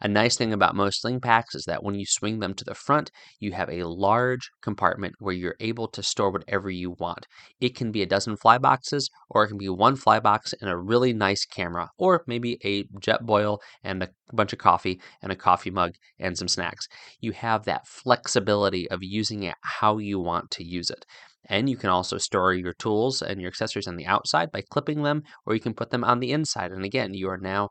A 0.00 0.08
nice 0.08 0.36
thing 0.36 0.52
about 0.52 0.76
most 0.76 1.00
sling 1.00 1.20
packs 1.20 1.54
is 1.54 1.64
that 1.64 1.82
when 1.82 1.96
you 1.96 2.06
swing 2.06 2.38
them 2.38 2.54
to 2.54 2.64
the 2.64 2.74
front, 2.74 3.10
you 3.40 3.52
have 3.52 3.68
a 3.68 3.82
large 3.84 4.50
compartment 4.62 5.14
where 5.18 5.34
you're 5.34 5.56
able 5.60 5.88
to 5.88 6.02
store 6.02 6.30
whatever 6.30 6.70
you 6.70 6.92
want. 6.98 7.26
It 7.60 7.74
can 7.74 7.90
be 7.90 8.02
a 8.02 8.06
dozen 8.06 8.36
fly 8.36 8.58
boxes, 8.58 9.10
or 9.28 9.44
it 9.44 9.48
can 9.48 9.58
be 9.58 9.68
one 9.68 9.96
fly 9.96 10.20
box 10.20 10.54
and 10.60 10.70
a 10.70 10.76
really 10.76 11.12
nice 11.12 11.44
camera, 11.44 11.90
or 11.98 12.22
maybe 12.26 12.58
a 12.64 12.84
jet 13.00 13.18
Jetboil 13.18 13.58
and 13.82 14.02
a 14.02 14.08
bunch 14.32 14.52
of 14.52 14.58
coffee 14.58 15.00
and 15.22 15.32
a 15.32 15.36
coffee 15.36 15.70
mug 15.70 15.94
and 16.18 16.36
some 16.38 16.48
snacks. 16.48 16.86
You 17.20 17.32
have 17.32 17.64
that 17.64 17.86
flexibility 17.86 18.88
of 18.90 19.02
using 19.02 19.42
it 19.42 19.54
how 19.62 19.98
you 19.98 20.20
want 20.20 20.50
to 20.52 20.64
use 20.64 20.90
it. 20.90 21.04
And 21.48 21.68
you 21.68 21.76
can 21.76 21.90
also 21.90 22.18
store 22.18 22.52
your 22.52 22.74
tools 22.74 23.22
and 23.22 23.40
your 23.40 23.48
accessories 23.48 23.88
on 23.88 23.96
the 23.96 24.06
outside 24.06 24.52
by 24.52 24.62
clipping 24.70 25.02
them, 25.02 25.22
or 25.46 25.54
you 25.54 25.60
can 25.60 25.74
put 25.74 25.90
them 25.90 26.04
on 26.04 26.20
the 26.20 26.32
inside. 26.32 26.72
And 26.72 26.84
again, 26.84 27.14
you 27.14 27.28
are 27.30 27.38
now 27.38 27.70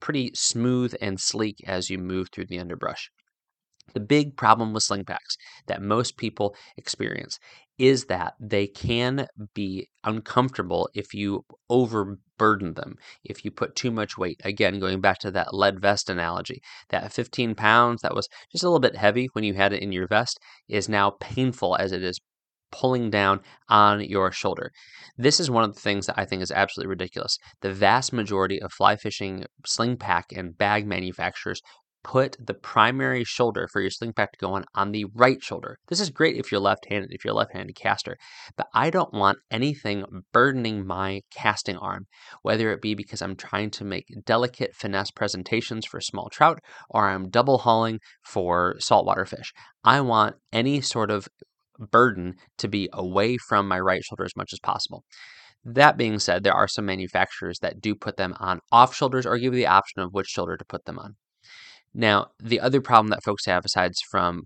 pretty 0.00 0.30
smooth 0.34 0.94
and 1.00 1.20
sleek 1.20 1.56
as 1.66 1.90
you 1.90 1.98
move 1.98 2.28
through 2.30 2.46
the 2.46 2.58
underbrush. 2.58 3.10
The 3.92 4.00
big 4.00 4.36
problem 4.36 4.72
with 4.72 4.82
sling 4.82 5.04
packs 5.04 5.36
that 5.66 5.82
most 5.82 6.16
people 6.16 6.56
experience 6.76 7.38
is 7.78 8.06
that 8.06 8.34
they 8.40 8.66
can 8.66 9.26
be 9.52 9.88
uncomfortable 10.04 10.88
if 10.94 11.12
you 11.12 11.44
overburden 11.68 12.74
them, 12.74 12.96
if 13.24 13.44
you 13.44 13.50
put 13.50 13.76
too 13.76 13.90
much 13.90 14.16
weight. 14.16 14.40
Again, 14.44 14.80
going 14.80 15.00
back 15.00 15.18
to 15.18 15.30
that 15.32 15.52
lead 15.52 15.80
vest 15.80 16.08
analogy, 16.08 16.62
that 16.88 17.12
15 17.12 17.54
pounds 17.54 18.02
that 18.02 18.14
was 18.14 18.28
just 18.50 18.64
a 18.64 18.68
little 18.68 18.80
bit 18.80 18.96
heavy 18.96 19.28
when 19.32 19.44
you 19.44 19.54
had 19.54 19.72
it 19.72 19.82
in 19.82 19.92
your 19.92 20.06
vest 20.06 20.38
is 20.68 20.88
now 20.88 21.10
painful 21.20 21.76
as 21.76 21.92
it 21.92 22.02
is 22.02 22.20
pulling 22.74 23.08
down 23.08 23.40
on 23.68 24.00
your 24.00 24.32
shoulder. 24.32 24.72
This 25.16 25.38
is 25.38 25.50
one 25.50 25.62
of 25.62 25.74
the 25.74 25.80
things 25.80 26.06
that 26.06 26.18
I 26.18 26.24
think 26.24 26.42
is 26.42 26.50
absolutely 26.50 26.90
ridiculous. 26.90 27.38
The 27.60 27.72
vast 27.72 28.12
majority 28.12 28.60
of 28.60 28.72
fly 28.72 28.96
fishing 28.96 29.44
sling 29.64 29.96
pack 29.96 30.26
and 30.34 30.58
bag 30.58 30.86
manufacturers 30.86 31.62
put 32.02 32.36
the 32.38 32.52
primary 32.52 33.24
shoulder 33.24 33.66
for 33.72 33.80
your 33.80 33.90
sling 33.90 34.12
pack 34.12 34.32
to 34.32 34.38
go 34.38 34.52
on 34.52 34.64
on 34.74 34.92
the 34.92 35.06
right 35.14 35.42
shoulder. 35.42 35.78
This 35.88 36.00
is 36.00 36.10
great 36.10 36.36
if 36.36 36.52
you're 36.52 36.60
left-handed, 36.60 37.12
if 37.12 37.24
you're 37.24 37.32
a 37.32 37.36
left-handed 37.36 37.76
caster, 37.76 38.18
but 38.56 38.66
I 38.74 38.90
don't 38.90 39.14
want 39.14 39.38
anything 39.50 40.04
burdening 40.32 40.86
my 40.86 41.22
casting 41.30 41.76
arm, 41.76 42.06
whether 42.42 42.72
it 42.72 42.82
be 42.82 42.94
because 42.94 43.22
I'm 43.22 43.36
trying 43.36 43.70
to 43.70 43.84
make 43.84 44.04
delicate 44.26 44.74
finesse 44.74 45.12
presentations 45.12 45.86
for 45.86 46.00
small 46.00 46.28
trout 46.28 46.58
or 46.90 47.08
I'm 47.08 47.30
double 47.30 47.58
hauling 47.58 48.00
for 48.22 48.76
saltwater 48.80 49.24
fish. 49.24 49.52
I 49.82 50.00
want 50.02 50.36
any 50.52 50.80
sort 50.80 51.10
of 51.10 51.26
burden 51.78 52.34
to 52.58 52.68
be 52.68 52.88
away 52.92 53.36
from 53.36 53.68
my 53.68 53.80
right 53.80 54.02
shoulder 54.02 54.24
as 54.24 54.36
much 54.36 54.52
as 54.52 54.60
possible. 54.60 55.04
That 55.64 55.96
being 55.96 56.18
said, 56.18 56.44
there 56.44 56.54
are 56.54 56.68
some 56.68 56.86
manufacturers 56.86 57.58
that 57.60 57.80
do 57.80 57.94
put 57.94 58.16
them 58.16 58.34
on 58.38 58.60
off 58.70 58.94
shoulders 58.94 59.24
or 59.24 59.38
give 59.38 59.54
you 59.54 59.60
the 59.60 59.66
option 59.66 60.02
of 60.02 60.12
which 60.12 60.26
shoulder 60.26 60.56
to 60.56 60.64
put 60.64 60.84
them 60.84 60.98
on. 60.98 61.16
Now, 61.96 62.26
the 62.42 62.60
other 62.60 62.80
problem 62.80 63.08
that 63.10 63.22
folks 63.22 63.46
have, 63.46 63.64
aside 63.64 63.92
from 64.10 64.42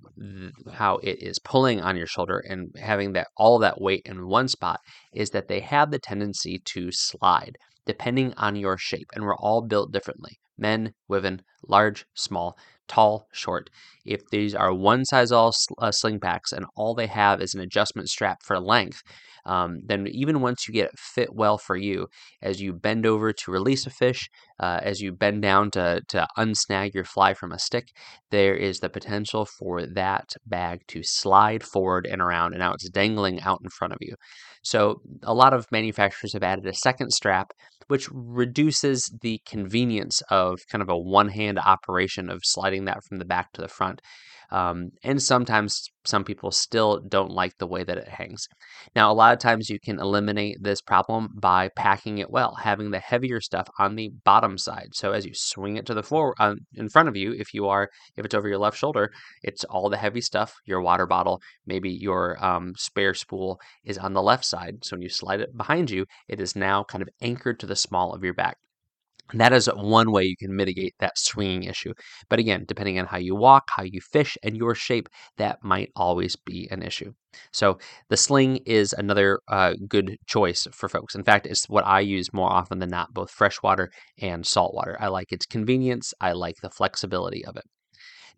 how 0.74 0.98
it 0.98 1.22
is 1.22 1.38
pulling 1.38 1.80
on 1.80 1.96
your 1.96 2.06
shoulder 2.06 2.42
and 2.46 2.68
having 2.78 3.14
that 3.14 3.28
all 3.38 3.58
that 3.58 3.80
weight 3.80 4.02
in 4.04 4.28
one 4.28 4.48
spot, 4.48 4.80
is 5.14 5.30
that 5.30 5.48
they 5.48 5.60
have 5.60 5.90
the 5.90 5.98
tendency 5.98 6.60
to 6.66 6.92
slide 6.92 7.56
depending 7.86 8.34
on 8.34 8.54
your 8.54 8.76
shape, 8.76 9.08
and 9.14 9.24
we're 9.24 9.34
all 9.36 9.62
built 9.62 9.90
differently. 9.92 10.38
Men, 10.58 10.92
women, 11.08 11.40
large, 11.66 12.04
small 12.14 12.54
tall, 12.88 13.26
short. 13.32 13.70
If 14.04 14.28
these 14.30 14.54
are 14.54 14.72
one 14.72 15.04
size 15.04 15.30
all 15.30 15.52
uh, 15.78 15.92
sling 15.92 16.20
packs 16.20 16.52
and 16.52 16.66
all 16.74 16.94
they 16.94 17.06
have 17.06 17.40
is 17.40 17.54
an 17.54 17.60
adjustment 17.60 18.08
strap 18.08 18.38
for 18.42 18.58
length, 18.58 19.02
um, 19.44 19.80
then 19.84 20.06
even 20.08 20.40
once 20.40 20.68
you 20.68 20.74
get 20.74 20.90
it 20.90 20.98
fit 20.98 21.34
well 21.34 21.56
for 21.56 21.76
you, 21.76 22.08
as 22.42 22.60
you 22.60 22.72
bend 22.72 23.06
over 23.06 23.32
to 23.32 23.50
release 23.50 23.86
a 23.86 23.90
fish, 23.90 24.28
uh, 24.60 24.80
as 24.82 25.00
you 25.00 25.10
bend 25.12 25.42
down 25.42 25.70
to, 25.70 26.02
to 26.08 26.26
unsnag 26.36 26.92
your 26.94 27.04
fly 27.04 27.32
from 27.32 27.52
a 27.52 27.58
stick, 27.58 27.88
there 28.30 28.54
is 28.54 28.80
the 28.80 28.90
potential 28.90 29.46
for 29.46 29.86
that 29.86 30.34
bag 30.46 30.80
to 30.88 31.00
slide 31.02 31.62
forward 31.62 32.06
and 32.06 32.20
around, 32.20 32.52
and 32.52 32.60
now 32.60 32.74
it's 32.74 32.88
dangling 32.90 33.40
out 33.40 33.60
in 33.62 33.70
front 33.70 33.94
of 33.94 33.98
you. 34.02 34.14
So, 34.62 35.00
a 35.22 35.34
lot 35.34 35.52
of 35.52 35.66
manufacturers 35.70 36.32
have 36.32 36.42
added 36.42 36.66
a 36.66 36.74
second 36.74 37.12
strap, 37.12 37.52
which 37.88 38.08
reduces 38.12 39.10
the 39.22 39.40
convenience 39.46 40.22
of 40.30 40.60
kind 40.70 40.82
of 40.82 40.88
a 40.88 40.98
one 40.98 41.28
hand 41.28 41.58
operation 41.58 42.28
of 42.30 42.40
sliding 42.44 42.84
that 42.84 43.02
from 43.04 43.18
the 43.18 43.24
back 43.24 43.52
to 43.52 43.60
the 43.62 43.68
front. 43.68 44.00
Um, 44.50 44.90
and 45.02 45.22
sometimes 45.22 45.88
some 46.04 46.24
people 46.24 46.50
still 46.50 47.00
don't 47.06 47.30
like 47.30 47.52
the 47.58 47.66
way 47.66 47.84
that 47.84 47.98
it 47.98 48.08
hangs. 48.08 48.48
Now, 48.96 49.12
a 49.12 49.14
lot 49.14 49.32
of 49.32 49.38
times 49.38 49.68
you 49.68 49.78
can 49.78 49.98
eliminate 49.98 50.56
this 50.60 50.80
problem 50.80 51.28
by 51.34 51.68
packing 51.76 52.18
it 52.18 52.30
well, 52.30 52.54
having 52.54 52.90
the 52.90 52.98
heavier 52.98 53.40
stuff 53.40 53.68
on 53.78 53.94
the 53.94 54.10
bottom 54.24 54.56
side. 54.56 54.88
So 54.92 55.12
as 55.12 55.26
you 55.26 55.32
swing 55.34 55.76
it 55.76 55.86
to 55.86 55.94
the 55.94 56.02
floor 56.02 56.34
uh, 56.38 56.54
in 56.74 56.88
front 56.88 57.08
of 57.08 57.16
you, 57.16 57.32
if 57.32 57.52
you 57.52 57.68
are 57.68 57.90
if 58.16 58.24
it's 58.24 58.34
over 58.34 58.48
your 58.48 58.58
left 58.58 58.78
shoulder, 58.78 59.10
it's 59.42 59.64
all 59.64 59.90
the 59.90 59.96
heavy 59.96 60.20
stuff. 60.20 60.54
Your 60.64 60.80
water 60.80 61.06
bottle, 61.06 61.40
maybe 61.66 61.90
your 61.90 62.42
um, 62.44 62.72
spare 62.76 63.14
spool 63.14 63.60
is 63.84 63.98
on 63.98 64.14
the 64.14 64.22
left 64.22 64.44
side. 64.44 64.84
So 64.84 64.96
when 64.96 65.02
you 65.02 65.08
slide 65.10 65.40
it 65.40 65.56
behind 65.56 65.90
you, 65.90 66.06
it 66.28 66.40
is 66.40 66.56
now 66.56 66.84
kind 66.84 67.02
of 67.02 67.08
anchored 67.20 67.60
to 67.60 67.66
the 67.66 67.76
small 67.76 68.14
of 68.14 68.24
your 68.24 68.34
back. 68.34 68.56
That 69.34 69.52
is 69.52 69.66
one 69.66 70.10
way 70.10 70.24
you 70.24 70.36
can 70.36 70.56
mitigate 70.56 70.94
that 71.00 71.18
swinging 71.18 71.64
issue. 71.64 71.92
But 72.30 72.38
again, 72.38 72.64
depending 72.66 72.98
on 72.98 73.06
how 73.06 73.18
you 73.18 73.34
walk, 73.34 73.68
how 73.76 73.82
you 73.82 74.00
fish, 74.00 74.38
and 74.42 74.56
your 74.56 74.74
shape, 74.74 75.08
that 75.36 75.62
might 75.62 75.90
always 75.94 76.34
be 76.34 76.66
an 76.70 76.82
issue. 76.82 77.12
So 77.52 77.78
the 78.08 78.16
sling 78.16 78.56
is 78.64 78.94
another 78.94 79.40
uh, 79.48 79.74
good 79.86 80.16
choice 80.26 80.66
for 80.72 80.88
folks. 80.88 81.14
In 81.14 81.24
fact, 81.24 81.46
it's 81.46 81.68
what 81.68 81.86
I 81.86 82.00
use 82.00 82.32
more 82.32 82.50
often 82.50 82.78
than 82.78 82.88
not, 82.90 83.12
both 83.12 83.30
freshwater 83.30 83.90
and 84.20 84.46
saltwater. 84.46 84.96
I 84.98 85.08
like 85.08 85.30
its 85.30 85.44
convenience, 85.46 86.14
I 86.20 86.32
like 86.32 86.56
the 86.62 86.70
flexibility 86.70 87.44
of 87.44 87.56
it. 87.56 87.64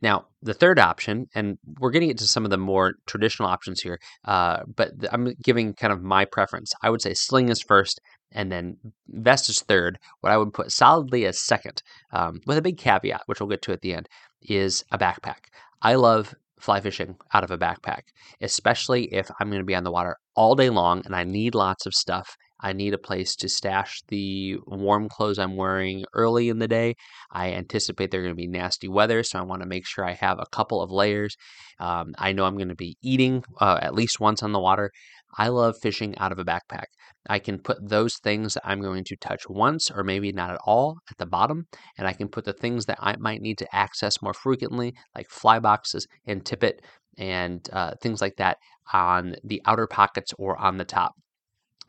Now, 0.02 0.26
the 0.42 0.54
third 0.54 0.78
option, 0.78 1.26
and 1.35 1.59
we're 1.78 1.90
getting 1.90 2.11
into 2.11 2.25
some 2.25 2.45
of 2.45 2.50
the 2.50 2.59
more 2.59 2.95
traditional 3.07 3.49
options 3.49 3.83
here, 3.83 3.99
uh, 4.25 4.61
but 4.75 4.92
I'm 5.12 5.35
giving 5.42 5.75
kind 5.75 5.92
of 5.92 6.02
my 6.02 6.25
preference. 6.25 6.73
I 6.83 6.90
would 6.90 7.02
say 7.02 7.12
sling 7.14 7.50
is 7.50 7.61
first, 7.61 8.00
and 8.33 8.50
then 8.50 8.76
vest 9.09 9.49
is 9.50 9.61
third. 9.61 9.99
What 10.21 10.33
I 10.33 10.38
would 10.38 10.54
put 10.54 10.73
solidly 10.73 11.26
as 11.26 11.40
second, 11.40 11.83
um, 12.12 12.40
with 12.47 12.57
a 12.57 12.62
big 12.62 12.78
caveat, 12.78 13.23
which 13.26 13.40
we'll 13.40 13.49
get 13.49 13.62
to 13.62 13.73
at 13.73 13.83
the 13.83 13.95
end, 13.95 14.09
is 14.42 14.85
a 14.90 14.99
backpack. 14.99 15.49
I 15.83 15.97
love 15.97 16.35
fly 16.59 16.80
fishing 16.80 17.16
out 17.33 17.45
of 17.45 17.50
a 17.50 17.59
backpack, 17.59 18.02
especially 18.40 19.04
if 19.14 19.30
I'm 19.40 19.49
going 19.49 19.61
to 19.61 19.66
be 19.66 19.75
on 19.75 19.85
the 19.85 19.90
water 19.90 20.16
all 20.35 20.54
day 20.54 20.71
long 20.71 21.02
and 21.04 21.16
I 21.16 21.25
need 21.25 21.54
lots 21.54 21.87
of 21.87 21.95
stuff 21.95 22.37
I 22.62 22.73
need 22.73 22.95
a 22.95 22.99
place 22.99 23.35
to 23.37 23.49
stash 23.49 24.02
the 24.09 24.59
warm 24.67 25.09
clothes 25.09 25.38
I'm 25.38 25.57
wearing 25.57 26.05
early 26.14 26.49
in 26.49 26.59
the 26.59 26.69
day. 26.69 26.95
I 27.31 27.52
anticipate 27.52 28.11
they're 28.11 28.23
going 28.23 28.35
to 28.35 28.37
be 28.37 28.47
nasty 28.47 28.88
weather, 28.88 29.23
so 29.23 29.38
I 29.38 29.43
want 29.43 29.62
to 29.62 29.69
make 29.69 29.87
sure 29.87 30.05
I 30.05 30.12
have 30.12 30.38
a 30.38 30.47
couple 30.52 30.83
of 30.83 30.90
layers. 30.90 31.37
Um, 31.79 32.14
I 32.19 32.33
know 32.33 32.45
I'm 32.45 32.57
going 32.57 32.69
to 32.69 32.75
be 32.75 32.97
eating 33.02 33.43
uh, 33.61 33.79
at 33.81 33.95
least 33.95 34.21
once 34.21 34.43
on 34.43 34.52
the 34.52 34.61
water. 34.61 34.90
I 35.38 35.49
love 35.49 35.76
fishing 35.81 36.19
out 36.19 36.33
of 36.33 36.38
a 36.38 36.45
backpack. 36.45 36.87
I 37.29 37.38
can 37.38 37.59
put 37.59 37.88
those 37.88 38.17
things 38.19 38.55
that 38.55 38.67
I'm 38.67 38.81
going 38.81 39.05
to 39.05 39.17
touch 39.17 39.43
once 39.49 39.90
or 39.90 40.02
maybe 40.02 40.33
not 40.33 40.50
at 40.50 40.61
all 40.64 40.99
at 41.11 41.19
the 41.19 41.26
bottom, 41.26 41.67
and 41.97 42.07
I 42.07 42.12
can 42.12 42.29
put 42.29 42.45
the 42.45 42.52
things 42.52 42.87
that 42.87 42.99
I 43.00 43.17
might 43.17 43.40
need 43.40 43.59
to 43.59 43.75
access 43.75 44.21
more 44.21 44.35
frequently, 44.35 44.95
like 45.14 45.29
fly 45.31 45.61
boxes 45.61 46.07
and 46.26 46.45
tippet 46.45 46.83
and 47.17 47.67
uh, 47.73 47.95
things 48.02 48.21
like 48.21 48.37
that, 48.37 48.59
on 48.93 49.37
the 49.45 49.62
outer 49.67 49.87
pockets 49.87 50.33
or 50.38 50.57
on 50.57 50.79
the 50.79 50.85
top. 50.85 51.14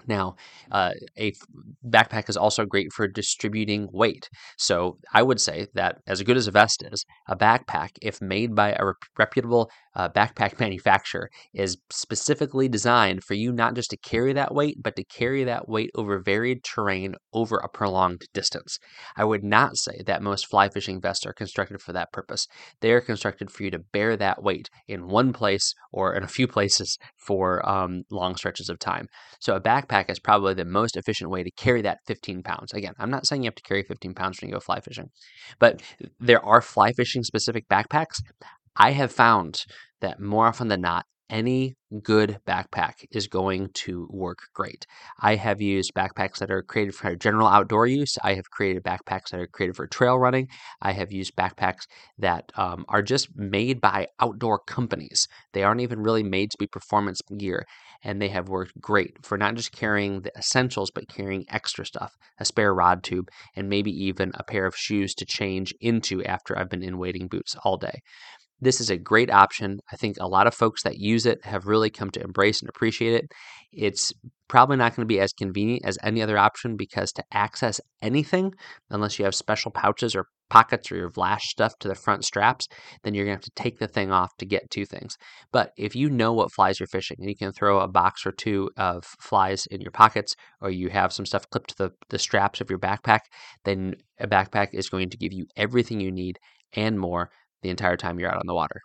Now, 0.07 0.35
uh, 0.71 0.91
a 1.17 1.33
backpack 1.87 2.29
is 2.29 2.37
also 2.37 2.65
great 2.65 2.91
for 2.93 3.07
distributing 3.07 3.87
weight. 3.91 4.29
So, 4.57 4.97
I 5.13 5.23
would 5.23 5.39
say 5.41 5.67
that 5.73 5.97
as 6.07 6.21
good 6.23 6.37
as 6.37 6.47
a 6.47 6.51
vest 6.51 6.83
is, 6.91 7.05
a 7.27 7.35
backpack, 7.35 7.91
if 8.01 8.21
made 8.21 8.55
by 8.55 8.73
a 8.73 8.85
rep- 8.85 8.95
reputable 9.17 9.69
uh, 9.95 10.09
backpack 10.09 10.59
manufacturer, 10.59 11.29
is 11.53 11.77
specifically 11.91 12.67
designed 12.67 13.23
for 13.23 13.33
you 13.33 13.51
not 13.51 13.73
just 13.75 13.89
to 13.91 13.97
carry 13.97 14.33
that 14.33 14.53
weight, 14.53 14.77
but 14.81 14.95
to 14.95 15.03
carry 15.03 15.43
that 15.43 15.67
weight 15.67 15.91
over 15.95 16.19
varied 16.19 16.63
terrain 16.63 17.15
over 17.33 17.57
a 17.57 17.69
prolonged 17.69 18.23
distance. 18.33 18.79
I 19.15 19.23
would 19.23 19.43
not 19.43 19.77
say 19.77 20.01
that 20.05 20.21
most 20.21 20.47
fly 20.47 20.69
fishing 20.69 21.01
vests 21.01 21.25
are 21.25 21.33
constructed 21.33 21.81
for 21.81 21.93
that 21.93 22.11
purpose. 22.11 22.47
They 22.81 22.91
are 22.91 23.01
constructed 23.01 23.51
for 23.51 23.63
you 23.63 23.71
to 23.71 23.79
bear 23.79 24.17
that 24.17 24.43
weight 24.43 24.69
in 24.87 25.07
one 25.07 25.33
place 25.33 25.73
or 25.91 26.13
in 26.15 26.23
a 26.23 26.27
few 26.27 26.47
places 26.47 26.97
for 27.17 27.67
um, 27.67 28.03
long 28.09 28.35
stretches 28.35 28.69
of 28.69 28.79
time. 28.79 29.07
So, 29.39 29.55
a 29.55 29.61
backpack 29.61 29.90
backpack 29.91 30.09
is 30.09 30.19
probably 30.19 30.53
the 30.53 30.65
most 30.65 30.97
efficient 30.97 31.29
way 31.29 31.43
to 31.43 31.51
carry 31.51 31.81
that 31.81 31.99
15 32.07 32.43
pounds. 32.43 32.73
Again, 32.73 32.93
I'm 32.97 33.09
not 33.09 33.27
saying 33.27 33.43
you 33.43 33.47
have 33.47 33.55
to 33.55 33.63
carry 33.63 33.83
15 33.83 34.13
pounds 34.13 34.41
when 34.41 34.49
you 34.49 34.55
go 34.55 34.59
fly 34.59 34.79
fishing, 34.79 35.09
but 35.59 35.81
there 36.19 36.43
are 36.43 36.61
fly 36.61 36.93
fishing 36.93 37.23
specific 37.23 37.67
backpacks. 37.69 38.21
I 38.75 38.91
have 38.91 39.11
found 39.11 39.65
that 39.99 40.19
more 40.19 40.47
often 40.47 40.69
than 40.69 40.81
not, 40.81 41.05
any 41.31 41.75
good 42.03 42.39
backpack 42.45 43.05
is 43.11 43.27
going 43.27 43.69
to 43.73 44.07
work 44.11 44.39
great. 44.53 44.85
I 45.21 45.35
have 45.35 45.61
used 45.61 45.93
backpacks 45.93 46.39
that 46.39 46.51
are 46.51 46.61
created 46.61 46.93
for 46.93 47.15
general 47.15 47.47
outdoor 47.47 47.87
use. 47.87 48.17
I 48.21 48.33
have 48.33 48.51
created 48.51 48.83
backpacks 48.83 49.29
that 49.31 49.39
are 49.39 49.47
created 49.47 49.77
for 49.77 49.87
trail 49.87 50.19
running. 50.19 50.49
I 50.81 50.91
have 50.91 51.11
used 51.11 51.35
backpacks 51.35 51.83
that 52.17 52.51
um, 52.55 52.85
are 52.89 53.01
just 53.01 53.29
made 53.35 53.79
by 53.79 54.07
outdoor 54.19 54.59
companies. 54.59 55.27
They 55.53 55.63
aren't 55.63 55.81
even 55.81 56.01
really 56.01 56.23
made 56.23 56.51
to 56.51 56.57
be 56.57 56.67
performance 56.67 57.21
gear, 57.37 57.65
and 58.03 58.21
they 58.21 58.29
have 58.29 58.49
worked 58.49 58.79
great 58.79 59.23
for 59.23 59.37
not 59.37 59.55
just 59.55 59.71
carrying 59.71 60.21
the 60.21 60.31
essentials, 60.37 60.91
but 60.91 61.07
carrying 61.07 61.45
extra 61.49 61.85
stuff, 61.85 62.13
a 62.39 62.45
spare 62.45 62.73
rod 62.73 63.03
tube, 63.03 63.29
and 63.55 63.69
maybe 63.69 63.91
even 63.91 64.31
a 64.35 64.43
pair 64.43 64.65
of 64.65 64.75
shoes 64.75 65.13
to 65.15 65.25
change 65.25 65.73
into 65.81 66.23
after 66.23 66.57
I've 66.57 66.69
been 66.69 66.83
in 66.83 66.97
wading 66.97 67.27
boots 67.27 67.55
all 67.63 67.77
day. 67.77 68.01
This 68.59 68.79
is 68.79 68.91
a 68.91 68.97
great 68.97 69.31
option. 69.31 69.79
I 69.91 69.95
think 69.95 70.17
a 70.19 70.27
lot 70.27 70.45
of 70.45 70.53
folks 70.53 70.83
that 70.83 70.99
use 70.99 71.25
it 71.25 71.43
have 71.45 71.65
really 71.65 71.89
come 71.89 72.11
to 72.11 72.21
embrace 72.21 72.61
and 72.61 72.69
appreciate 72.69 73.13
it. 73.13 73.31
It's 73.71 74.13
probably 74.47 74.77
not 74.77 74.95
going 74.95 75.07
to 75.07 75.11
be 75.11 75.19
as 75.19 75.33
convenient 75.33 75.83
as 75.83 75.97
any 76.03 76.21
other 76.21 76.37
option 76.37 76.77
because 76.77 77.11
to 77.13 77.23
access 77.31 77.81
anything, 78.03 78.53
unless 78.91 79.17
you 79.17 79.25
have 79.25 79.33
special 79.33 79.71
pouches 79.71 80.15
or 80.15 80.27
pockets 80.51 80.91
or 80.91 80.97
you've 80.97 81.17
stuff 81.39 81.73
to 81.79 81.87
the 81.87 81.95
front 81.95 82.25
straps, 82.25 82.67
then 83.03 83.13
you're 83.13 83.25
going 83.25 83.37
to 83.37 83.37
have 83.37 83.55
to 83.55 83.63
take 83.63 83.79
the 83.79 83.87
thing 83.87 84.11
off 84.11 84.35
to 84.37 84.45
get 84.45 84.69
to 84.69 84.85
things. 84.85 85.15
But 85.53 85.71
if 85.77 85.95
you 85.95 86.09
know 86.09 86.33
what 86.33 86.51
flies 86.51 86.79
you're 86.79 86.87
fishing 86.87 87.17
and 87.19 87.29
you 87.29 87.35
can 87.35 87.53
throw 87.53 87.79
a 87.79 87.87
box 87.87 88.25
or 88.25 88.33
two 88.33 88.69
of 88.77 89.05
flies 89.21 89.65
in 89.71 89.79
your 89.79 89.91
pockets 89.91 90.35
or 90.59 90.69
you 90.69 90.89
have 90.89 91.13
some 91.13 91.25
stuff 91.25 91.49
clipped 91.49 91.69
to 91.69 91.75
the, 91.77 91.91
the 92.09 92.19
straps 92.19 92.59
of 92.59 92.69
your 92.69 92.79
backpack, 92.79 93.21
then 93.63 93.95
a 94.19 94.27
backpack 94.27 94.67
is 94.73 94.89
going 94.89 95.09
to 95.09 95.17
give 95.17 95.31
you 95.31 95.45
everything 95.55 96.01
you 96.01 96.11
need 96.11 96.37
and 96.73 96.99
more 96.99 97.29
the 97.61 97.69
entire 97.69 97.97
time 97.97 98.19
you're 98.19 98.29
out 98.29 98.37
on 98.37 98.47
the 98.47 98.53
water. 98.53 98.81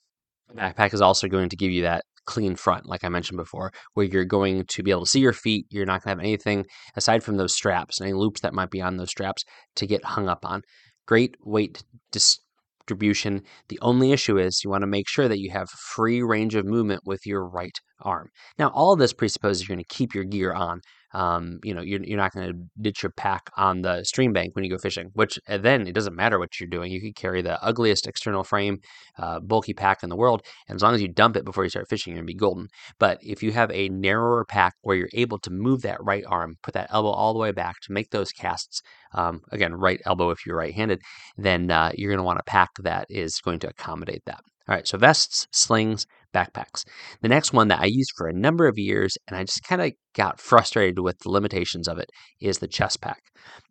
The 0.49 0.55
backpack 0.55 0.95
is 0.95 1.01
also 1.01 1.27
going 1.27 1.49
to 1.49 1.57
give 1.57 1.73
you 1.73 1.83
that 1.83 2.05
clean 2.27 2.57
front, 2.57 2.87
like 2.87 3.03
I 3.05 3.09
mentioned 3.09 3.39
before, 3.39 3.73
where 3.95 4.07
you're 4.07 4.25
going 4.25 4.65
to 4.67 4.83
be 4.83 4.91
able 4.91 5.05
to 5.05 5.11
see 5.11 5.21
your 5.21 5.33
feet. 5.33 5.67
You're 5.71 5.87
not 5.87 6.03
going 6.03 6.17
to 6.17 6.21
have 6.21 6.27
anything 6.27 6.67
aside 6.97 7.23
from 7.23 7.37
those 7.37 7.55
straps, 7.55 8.01
any 8.01 8.13
loops 8.13 8.41
that 8.43 8.55
might 8.55 8.71
be 8.71 8.83
on 8.83 8.97
those 8.97 9.11
straps 9.11 9.45
to 9.77 9.87
get 9.87 10.05
hung 10.05 10.29
up 10.29 10.45
on. 10.45 10.63
Great 11.07 11.37
weight 11.45 11.85
distribution. 12.13 13.43
The 13.69 13.79
only 13.81 14.13
issue 14.13 14.39
is 14.39 14.61
you 14.65 14.71
want 14.71 14.83
to 14.83 14.87
make 14.87 15.09
sure 15.09 15.29
that 15.29 15.41
you 15.41 15.51
have 15.51 15.69
free 15.71 16.23
range 16.23 16.55
of 16.55 16.67
movement 16.67 17.03
with 17.05 17.27
your 17.27 17.49
right 17.49 17.77
arm. 18.01 18.29
Now, 18.59 18.69
all 18.69 18.93
of 18.93 18.99
this 18.99 19.13
presupposes 19.13 19.63
you're 19.63 19.77
going 19.77 19.85
to 19.85 19.95
keep 19.95 20.15
your 20.15 20.25
gear 20.25 20.53
on 20.53 20.81
um, 21.13 21.59
you 21.63 21.75
know, 21.75 21.83
you're, 21.83 22.03
you're 22.03 22.17
not 22.17 22.33
going 22.33 22.49
to 22.49 22.59
ditch 22.81 23.03
your 23.03 23.13
pack 23.13 23.51
on 23.57 23.83
the 23.83 24.05
stream 24.05 24.33
bank 24.33 24.55
when 24.55 24.65
you 24.65 24.71
go 24.71 24.79
fishing, 24.79 25.11
which 25.15 25.39
uh, 25.49 25.59
then 25.59 25.87
it 25.87 25.95
doesn't 25.95 26.15
matter 26.15 26.39
what 26.39 26.59
you're 26.59 26.69
doing. 26.69 26.93
You 26.93 27.01
could 27.01 27.17
carry 27.17 27.43
the 27.43 27.63
ugliest 27.63 28.07
external 28.07 28.45
frame, 28.45 28.79
uh, 29.19 29.41
bulky 29.41 29.75
pack 29.75 30.03
in 30.03 30.09
the 30.09 30.17
world. 30.17 30.43
And 30.69 30.77
as 30.77 30.83
long 30.83 30.95
as 30.95 31.03
you 31.03 31.09
dump 31.09 31.37
it 31.37 31.45
before 31.45 31.65
you 31.65 31.71
start 31.71 31.89
fishing, 31.89 32.13
you're 32.13 32.19
going 32.19 32.27
to 32.27 32.33
be 32.33 32.39
golden. 32.39 32.69
But 32.99 33.19
if 33.23 33.43
you 33.43 33.53
have 33.53 33.71
a 33.71 33.89
narrower 33.89 34.45
pack 34.45 34.75
where 34.83 34.97
you're 34.97 35.09
able 35.13 35.39
to 35.39 35.51
move 35.51 35.83
that 35.83 36.03
right 36.03 36.25
arm, 36.27 36.57
put 36.63 36.75
that 36.75 36.89
elbow 36.91 37.11
all 37.11 37.33
the 37.33 37.39
way 37.39 37.53
back 37.53 37.81
to 37.83 37.93
make 37.93 38.11
those 38.11 38.33
casts, 38.33 38.83
um, 39.15 39.41
again, 39.53 39.75
right 39.75 40.01
elbow 40.05 40.31
if 40.31 40.45
you're 40.45 40.57
right 40.57 40.75
handed, 40.75 41.01
then 41.37 41.71
uh, 41.71 41.93
you're 41.95 42.11
going 42.11 42.19
to 42.19 42.25
want 42.25 42.41
a 42.41 42.45
pack 42.45 42.71
that 42.81 43.07
is 43.09 43.41
going 43.41 43.59
to 43.61 43.69
accommodate 43.69 44.23
that. 44.27 44.41
All 44.69 44.75
right, 44.75 44.87
so 44.87 44.99
vests, 44.99 45.47
slings, 45.53 46.07
backpacks. 46.37 46.85
The 47.23 47.29
next 47.29 47.53
one 47.53 47.69
that 47.69 47.81
I 47.81 47.87
used 47.87 48.13
for 48.17 48.29
a 48.29 48.33
number 48.33 48.67
of 48.67 48.77
years 48.77 49.17
and 49.27 49.37
I 49.37 49.45
just 49.45 49.63
kind 49.65 49.81
of 49.81 49.93
got 50.15 50.41
frustrated 50.41 50.99
with 50.99 51.19
the 51.21 51.31
limitations 51.31 51.89
of 51.89 51.99
it 51.99 52.11
is 52.41 52.59
the 52.59 52.69
chest 52.69 53.01
pack. 53.01 53.23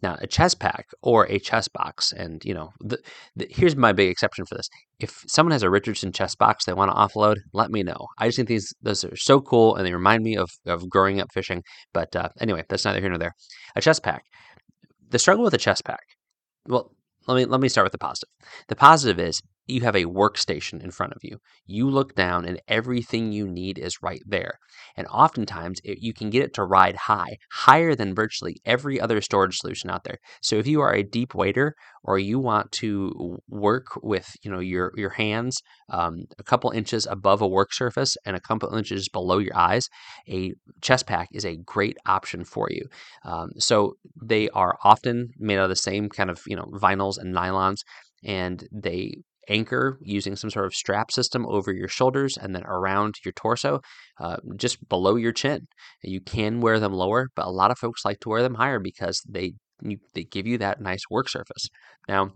Now, 0.02 0.18
a 0.20 0.28
chest 0.28 0.60
pack 0.60 0.86
or 1.02 1.26
a 1.30 1.40
chest 1.40 1.74
box, 1.74 2.12
and 2.12 2.44
you 2.44 2.54
know, 2.54 2.70
the, 2.80 2.98
the, 3.36 3.48
here's 3.50 3.76
my 3.76 3.92
big 3.92 4.10
exception 4.10 4.46
for 4.46 4.56
this. 4.56 4.70
If 5.00 5.24
someone 5.28 5.52
has 5.52 5.64
a 5.64 5.70
Richardson 5.70 6.12
chest 6.12 6.38
box 6.38 6.66
they 6.66 6.74
want 6.74 6.92
to 6.92 6.98
offload, 6.98 7.36
let 7.54 7.72
me 7.72 7.84
know. 7.84 8.08
I 8.20 8.28
just 8.28 8.38
think 8.38 8.48
these 8.48 8.74
those 8.82 9.04
are 9.04 9.16
so 9.16 9.42
cool 9.42 9.76
and 9.76 9.86
they 9.86 9.94
remind 9.94 10.24
me 10.24 10.36
of, 10.38 10.50
of 10.66 10.90
growing 10.90 11.20
up 11.20 11.28
fishing. 11.34 11.62
But 11.94 12.16
uh, 12.16 12.30
anyway, 12.40 12.64
that's 12.70 12.86
neither 12.86 13.00
here 13.00 13.10
nor 13.10 13.20
there. 13.20 13.34
A 13.76 13.82
chest 13.82 14.04
pack. 14.04 14.24
The 15.10 15.20
struggle 15.20 15.44
with 15.44 15.54
a 15.54 15.60
chest 15.60 15.84
pack. 15.86 16.04
Well, 16.68 16.92
let 17.28 17.36
me 17.36 17.46
let 17.46 17.62
me 17.62 17.70
start 17.70 17.86
with 17.86 17.92
the 17.92 17.98
positive. 17.98 18.30
The 18.68 18.76
positive 18.76 19.20
is 19.20 19.42
you 19.68 19.82
have 19.82 19.96
a 19.96 20.06
workstation 20.06 20.84
in 20.84 20.92
front 20.92 21.14
of 21.14 21.24
you. 21.24 21.40
You 21.66 21.90
look 21.90 22.16
down 22.16 22.46
and 22.46 22.62
everything 22.68 23.32
you 23.32 23.48
need 23.48 23.80
is 23.80 24.02
right 24.02 24.22
there. 24.26 24.60
And 24.96 25.08
oftentimes 25.08 25.80
it, 25.84 26.00
you 26.02 26.14
can 26.14 26.30
get 26.30 26.44
it 26.44 26.54
to 26.56 26.64
ride 26.64 26.96
high, 26.96 27.38
higher 27.52 27.96
than 27.96 28.14
virtually 28.14 28.58
every 28.66 29.00
other 29.00 29.22
storage 29.22 29.58
solution 29.58 29.90
out 29.90 30.04
there. 30.04 30.18
So 30.42 30.58
if 30.58 30.68
you 30.68 30.82
are 30.82 30.94
a 30.94 31.04
deep 31.04 31.34
wader 31.34 31.76
or 32.04 32.20
you 32.20 32.40
want 32.40 32.72
to 32.74 33.40
work 33.50 33.88
with 34.04 34.30
you 34.44 34.52
know 34.52 34.60
your 34.60 34.92
your 34.96 35.10
hands 35.10 35.62
um, 35.90 36.26
a 36.38 36.44
couple 36.44 36.70
inches 36.70 37.08
above 37.08 37.42
a 37.42 37.48
work 37.48 37.74
surface 37.74 38.16
and 38.26 38.36
a 38.36 38.40
couple 38.40 38.76
inches 38.76 39.10
below 39.10 39.40
your 39.40 39.56
eyes, 39.58 39.90
a 40.30 40.54
chest 40.82 41.08
pack 41.08 41.28
is 41.32 41.46
a 41.46 41.58
great 41.58 41.98
option 42.06 42.46
for 42.46 42.68
you. 42.70 42.86
Um, 43.24 43.50
so 43.58 43.96
they 44.22 44.50
are 44.50 44.78
often 44.84 45.30
made 45.40 45.58
out 45.58 45.64
of 45.64 45.70
the 45.70 45.76
same 45.76 46.10
kind 46.10 46.30
of 46.30 46.42
you 46.46 46.56
know 46.56 46.66
vinyls 46.74 47.18
and 47.18 47.34
nylons 47.34 47.80
and 48.24 48.68
they 48.72 49.16
anchor 49.50 49.98
using 50.02 50.36
some 50.36 50.50
sort 50.50 50.66
of 50.66 50.74
strap 50.74 51.12
system 51.12 51.46
over 51.48 51.72
your 51.72 51.88
shoulders 51.88 52.38
and 52.38 52.56
then 52.56 52.64
around 52.66 53.16
your 53.24 53.32
torso, 53.34 53.82
uh, 54.20 54.38
just 54.56 54.88
below 54.90 55.16
your 55.16 55.32
chin. 55.32 55.68
You 56.04 56.22
can 56.22 56.62
wear 56.62 56.80
them 56.80 56.94
lower, 56.94 57.30
but 57.36 57.46
a 57.46 57.52
lot 57.52 57.72
of 57.72 57.78
folks 57.78 58.06
like 58.06 58.20
to 58.22 58.30
wear 58.30 58.44
them 58.44 58.56
higher 58.56 58.80
because 58.80 59.22
they 59.28 59.54
they 60.14 60.24
give 60.24 60.48
you 60.48 60.58
that 60.60 60.80
nice 60.80 61.04
work 61.10 61.28
surface. 61.28 61.68
Now, 62.08 62.32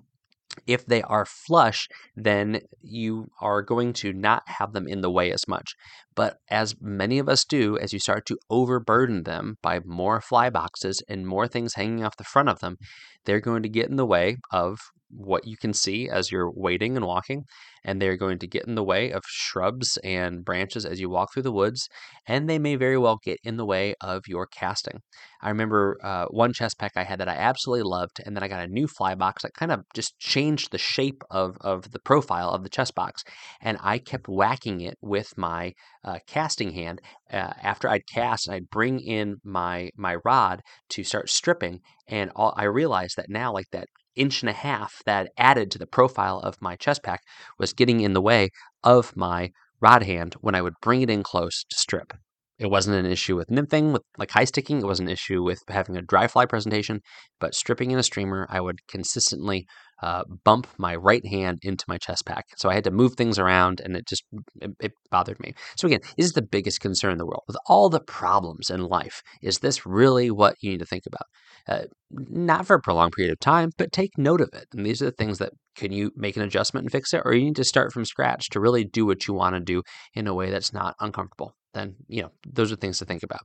if 0.67 0.85
they 0.85 1.01
are 1.03 1.25
flush, 1.25 1.87
then 2.15 2.61
you 2.81 3.27
are 3.39 3.61
going 3.61 3.93
to 3.93 4.13
not 4.13 4.43
have 4.47 4.73
them 4.73 4.87
in 4.87 5.01
the 5.01 5.11
way 5.11 5.31
as 5.31 5.47
much. 5.47 5.75
But 6.19 6.35
as 6.49 6.75
many 6.81 7.17
of 7.17 7.29
us 7.29 7.45
do, 7.45 7.77
as 7.77 7.93
you 7.93 7.99
start 7.99 8.25
to 8.25 8.37
overburden 8.49 9.23
them 9.23 9.55
by 9.63 9.79
more 9.85 10.19
fly 10.19 10.49
boxes 10.49 11.01
and 11.07 11.25
more 11.25 11.47
things 11.47 11.75
hanging 11.75 12.03
off 12.03 12.17
the 12.17 12.25
front 12.25 12.49
of 12.49 12.59
them, 12.59 12.75
they're 13.23 13.39
going 13.39 13.63
to 13.63 13.69
get 13.69 13.87
in 13.87 13.95
the 13.95 14.05
way 14.05 14.35
of 14.51 14.79
what 15.09 15.47
you 15.47 15.57
can 15.57 15.73
see 15.73 16.09
as 16.09 16.31
you're 16.31 16.51
wading 16.51 16.95
and 16.95 17.05
walking, 17.05 17.43
and 17.83 18.01
they're 18.01 18.17
going 18.17 18.37
to 18.39 18.47
get 18.47 18.65
in 18.67 18.75
the 18.75 18.83
way 18.83 19.11
of 19.11 19.23
shrubs 19.25 19.97
and 20.03 20.45
branches 20.45 20.85
as 20.85 20.99
you 20.99 21.09
walk 21.09 21.29
through 21.33 21.43
the 21.43 21.51
woods, 21.51 21.87
and 22.27 22.49
they 22.49 22.59
may 22.59 22.75
very 22.75 22.97
well 22.97 23.17
get 23.23 23.37
in 23.43 23.57
the 23.57 23.65
way 23.65 23.95
of 24.01 24.23
your 24.27 24.45
casting. 24.45 24.99
I 25.41 25.49
remember 25.49 25.97
uh, 26.03 26.25
one 26.25 26.53
chest 26.53 26.77
pack 26.77 26.91
I 26.95 27.03
had 27.03 27.19
that 27.19 27.29
I 27.29 27.33
absolutely 27.33 27.89
loved, 27.89 28.21
and 28.25 28.35
then 28.35 28.43
I 28.43 28.47
got 28.47 28.63
a 28.63 28.67
new 28.67 28.87
fly 28.87 29.15
box 29.15 29.43
that 29.43 29.53
kind 29.53 29.71
of 29.71 29.81
just 29.95 30.19
changed 30.19 30.71
the 30.71 30.77
shape 30.77 31.23
of, 31.31 31.57
of 31.61 31.91
the 31.91 31.99
profile 31.99 32.49
of 32.49 32.63
the 32.63 32.69
chest 32.69 32.93
box, 32.93 33.23
and 33.61 33.77
I 33.81 33.97
kept 33.99 34.27
whacking 34.27 34.81
it 34.81 34.97
with 35.01 35.37
my 35.37 35.73
uh, 36.09 36.19
casting 36.27 36.73
hand. 36.73 37.01
Uh, 37.31 37.53
after 37.61 37.87
I'd 37.87 38.07
cast, 38.11 38.49
I'd 38.49 38.69
bring 38.69 38.99
in 38.99 39.37
my 39.43 39.89
my 39.95 40.15
rod 40.25 40.61
to 40.89 41.03
start 41.03 41.29
stripping, 41.29 41.79
and 42.07 42.31
all, 42.35 42.53
I 42.57 42.63
realized 42.63 43.15
that 43.17 43.29
now, 43.29 43.53
like 43.53 43.67
that 43.71 43.87
inch 44.15 44.41
and 44.41 44.49
a 44.49 44.53
half 44.53 45.01
that 45.05 45.29
added 45.37 45.71
to 45.71 45.77
the 45.77 45.87
profile 45.87 46.39
of 46.39 46.61
my 46.61 46.75
chest 46.75 47.03
pack 47.03 47.21
was 47.57 47.73
getting 47.73 48.01
in 48.01 48.13
the 48.13 48.21
way 48.21 48.49
of 48.83 49.15
my 49.15 49.51
rod 49.81 50.03
hand 50.03 50.35
when 50.41 50.55
I 50.55 50.61
would 50.61 50.73
bring 50.81 51.01
it 51.01 51.09
in 51.09 51.23
close 51.23 51.63
to 51.69 51.77
strip. 51.77 52.13
It 52.57 52.69
wasn't 52.69 52.97
an 52.97 53.05
issue 53.05 53.37
with 53.37 53.47
nymphing, 53.47 53.93
with 53.93 54.01
like 54.17 54.31
high 54.31 54.43
sticking. 54.43 54.79
It 54.79 54.85
wasn't 54.85 55.07
an 55.07 55.13
issue 55.13 55.41
with 55.41 55.61
having 55.69 55.95
a 55.95 56.01
dry 56.01 56.27
fly 56.27 56.45
presentation, 56.45 57.01
but 57.39 57.55
stripping 57.55 57.91
in 57.91 57.99
a 57.99 58.03
streamer, 58.03 58.45
I 58.49 58.59
would 58.59 58.85
consistently 58.87 59.65
uh, 60.01 60.23
bump 60.43 60.67
my 60.77 60.95
right 60.95 61.25
hand 61.25 61.59
into 61.63 61.85
my 61.87 61.97
chest 61.97 62.25
pack. 62.25 62.45
So 62.57 62.69
I 62.69 62.73
had 62.73 62.83
to 62.85 62.91
move 62.91 63.15
things 63.15 63.37
around 63.37 63.81
and 63.81 63.95
it 63.95 64.07
just 64.07 64.23
it, 64.61 64.71
it 64.79 64.91
bothered 65.11 65.39
me. 65.39 65.53
So 65.77 65.87
again, 65.87 65.99
this 66.17 66.27
is 66.27 66.33
the 66.33 66.41
biggest 66.41 66.79
concern 66.79 67.11
in 67.11 67.17
the 67.17 67.25
world. 67.25 67.43
With 67.47 67.57
all 67.67 67.89
the 67.89 67.99
problems 67.99 68.69
in 68.69 68.85
life, 68.85 69.21
is 69.41 69.59
this 69.59 69.85
really 69.85 70.31
what 70.31 70.55
you 70.61 70.71
need 70.71 70.79
to 70.79 70.85
think 70.85 71.03
about? 71.05 71.25
Uh, 71.67 71.85
not 72.11 72.65
for 72.65 72.75
a 72.75 72.81
prolonged 72.81 73.13
period 73.13 73.31
of 73.31 73.39
time, 73.39 73.71
but 73.77 73.91
take 73.91 74.17
note 74.17 74.41
of 74.41 74.49
it. 74.53 74.65
And 74.73 74.85
these 74.85 75.01
are 75.01 75.05
the 75.05 75.11
things 75.11 75.37
that 75.39 75.51
can 75.75 75.91
you 75.91 76.11
make 76.15 76.35
an 76.35 76.43
adjustment 76.43 76.85
and 76.85 76.91
fix 76.91 77.13
it, 77.13 77.21
or 77.25 77.33
you 77.33 77.45
need 77.45 77.55
to 77.57 77.63
start 77.63 77.91
from 77.93 78.05
scratch 78.05 78.49
to 78.49 78.59
really 78.59 78.83
do 78.83 79.05
what 79.05 79.27
you 79.27 79.33
want 79.33 79.55
to 79.55 79.59
do 79.59 79.83
in 80.13 80.27
a 80.27 80.33
way 80.33 80.49
that's 80.49 80.73
not 80.73 80.95
uncomfortable. 80.99 81.53
then 81.73 81.95
you 82.07 82.21
know 82.21 82.31
those 82.47 82.71
are 82.71 82.75
things 82.75 82.97
to 82.99 83.05
think 83.05 83.23
about. 83.23 83.41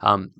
Um, 0.00 0.30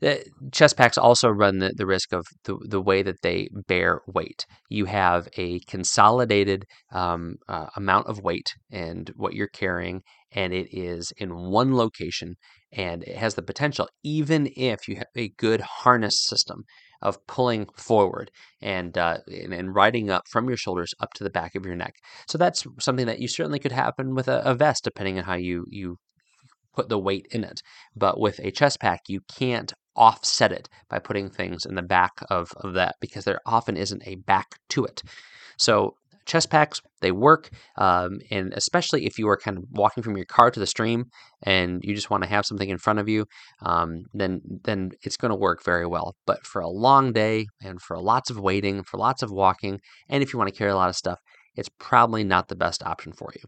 the 0.00 0.24
chest 0.52 0.76
packs 0.76 0.98
also 0.98 1.28
run 1.28 1.58
the, 1.58 1.72
the 1.76 1.86
risk 1.86 2.12
of 2.12 2.26
the, 2.44 2.56
the 2.68 2.80
way 2.80 3.02
that 3.02 3.22
they 3.22 3.48
bear 3.66 4.00
weight. 4.06 4.46
You 4.68 4.86
have 4.86 5.28
a 5.36 5.60
consolidated 5.60 6.64
um, 6.92 7.36
uh, 7.48 7.66
amount 7.76 8.06
of 8.06 8.20
weight 8.20 8.54
and 8.70 9.10
what 9.16 9.34
you're 9.34 9.48
carrying, 9.48 10.02
and 10.32 10.52
it 10.52 10.68
is 10.76 11.12
in 11.18 11.50
one 11.50 11.76
location, 11.76 12.34
and 12.72 13.02
it 13.04 13.16
has 13.16 13.34
the 13.34 13.42
potential, 13.42 13.88
even 14.02 14.50
if 14.56 14.88
you 14.88 14.96
have 14.96 15.06
a 15.16 15.30
good 15.38 15.60
harness 15.60 16.22
system 16.22 16.64
of 17.02 17.26
pulling 17.26 17.66
forward 17.76 18.30
and, 18.60 18.98
uh, 18.98 19.18
and, 19.26 19.54
and 19.54 19.74
riding 19.74 20.10
up 20.10 20.22
from 20.30 20.48
your 20.48 20.56
shoulders 20.56 20.92
up 21.00 21.12
to 21.14 21.24
the 21.24 21.30
back 21.30 21.54
of 21.54 21.64
your 21.64 21.74
neck. 21.74 21.94
So 22.28 22.36
that's 22.36 22.64
something 22.78 23.06
that 23.06 23.20
you 23.20 23.28
certainly 23.28 23.58
could 23.58 23.72
happen 23.72 24.14
with 24.14 24.28
a, 24.28 24.42
a 24.44 24.54
vest, 24.54 24.84
depending 24.84 25.18
on 25.18 25.24
how 25.24 25.34
you 25.34 25.64
you 25.68 25.96
put 26.74 26.88
the 26.88 26.98
weight 26.98 27.26
in 27.30 27.44
it. 27.44 27.62
But 27.96 28.20
with 28.20 28.38
a 28.40 28.50
chest 28.50 28.80
pack, 28.80 29.02
you 29.08 29.20
can't 29.36 29.72
offset 29.96 30.52
it 30.52 30.68
by 30.88 30.98
putting 30.98 31.28
things 31.28 31.66
in 31.66 31.74
the 31.74 31.82
back 31.82 32.12
of, 32.30 32.52
of 32.58 32.74
that 32.74 32.96
because 33.00 33.24
there 33.24 33.40
often 33.44 33.76
isn't 33.76 34.06
a 34.06 34.16
back 34.16 34.56
to 34.70 34.84
it. 34.84 35.02
So 35.58 35.94
chest 36.26 36.50
packs 36.50 36.80
they 37.00 37.10
work 37.10 37.50
um, 37.76 38.20
and 38.30 38.52
especially 38.54 39.04
if 39.06 39.18
you 39.18 39.28
are 39.28 39.36
kind 39.36 39.58
of 39.58 39.64
walking 39.72 40.02
from 40.02 40.16
your 40.16 40.26
car 40.26 40.50
to 40.50 40.60
the 40.60 40.66
stream 40.66 41.06
and 41.42 41.80
you 41.82 41.94
just 41.94 42.10
want 42.10 42.22
to 42.22 42.28
have 42.28 42.46
something 42.46 42.68
in 42.68 42.78
front 42.78 42.98
of 42.98 43.08
you 43.08 43.26
um, 43.62 44.04
then 44.12 44.40
then 44.64 44.90
it's 45.02 45.16
going 45.16 45.30
to 45.30 45.36
work 45.36 45.64
very 45.64 45.86
well 45.86 46.14
but 46.26 46.46
for 46.46 46.60
a 46.60 46.68
long 46.68 47.12
day 47.12 47.46
and 47.62 47.80
for 47.80 47.98
lots 47.98 48.30
of 48.30 48.38
waiting 48.38 48.82
for 48.84 48.96
lots 48.96 49.22
of 49.22 49.30
walking 49.30 49.80
and 50.08 50.22
if 50.22 50.32
you 50.32 50.38
want 50.38 50.48
to 50.48 50.56
carry 50.56 50.70
a 50.70 50.76
lot 50.76 50.88
of 50.88 50.96
stuff 50.96 51.18
it's 51.56 51.70
probably 51.78 52.22
not 52.22 52.48
the 52.48 52.56
best 52.56 52.82
option 52.84 53.12
for 53.12 53.30
you 53.34 53.42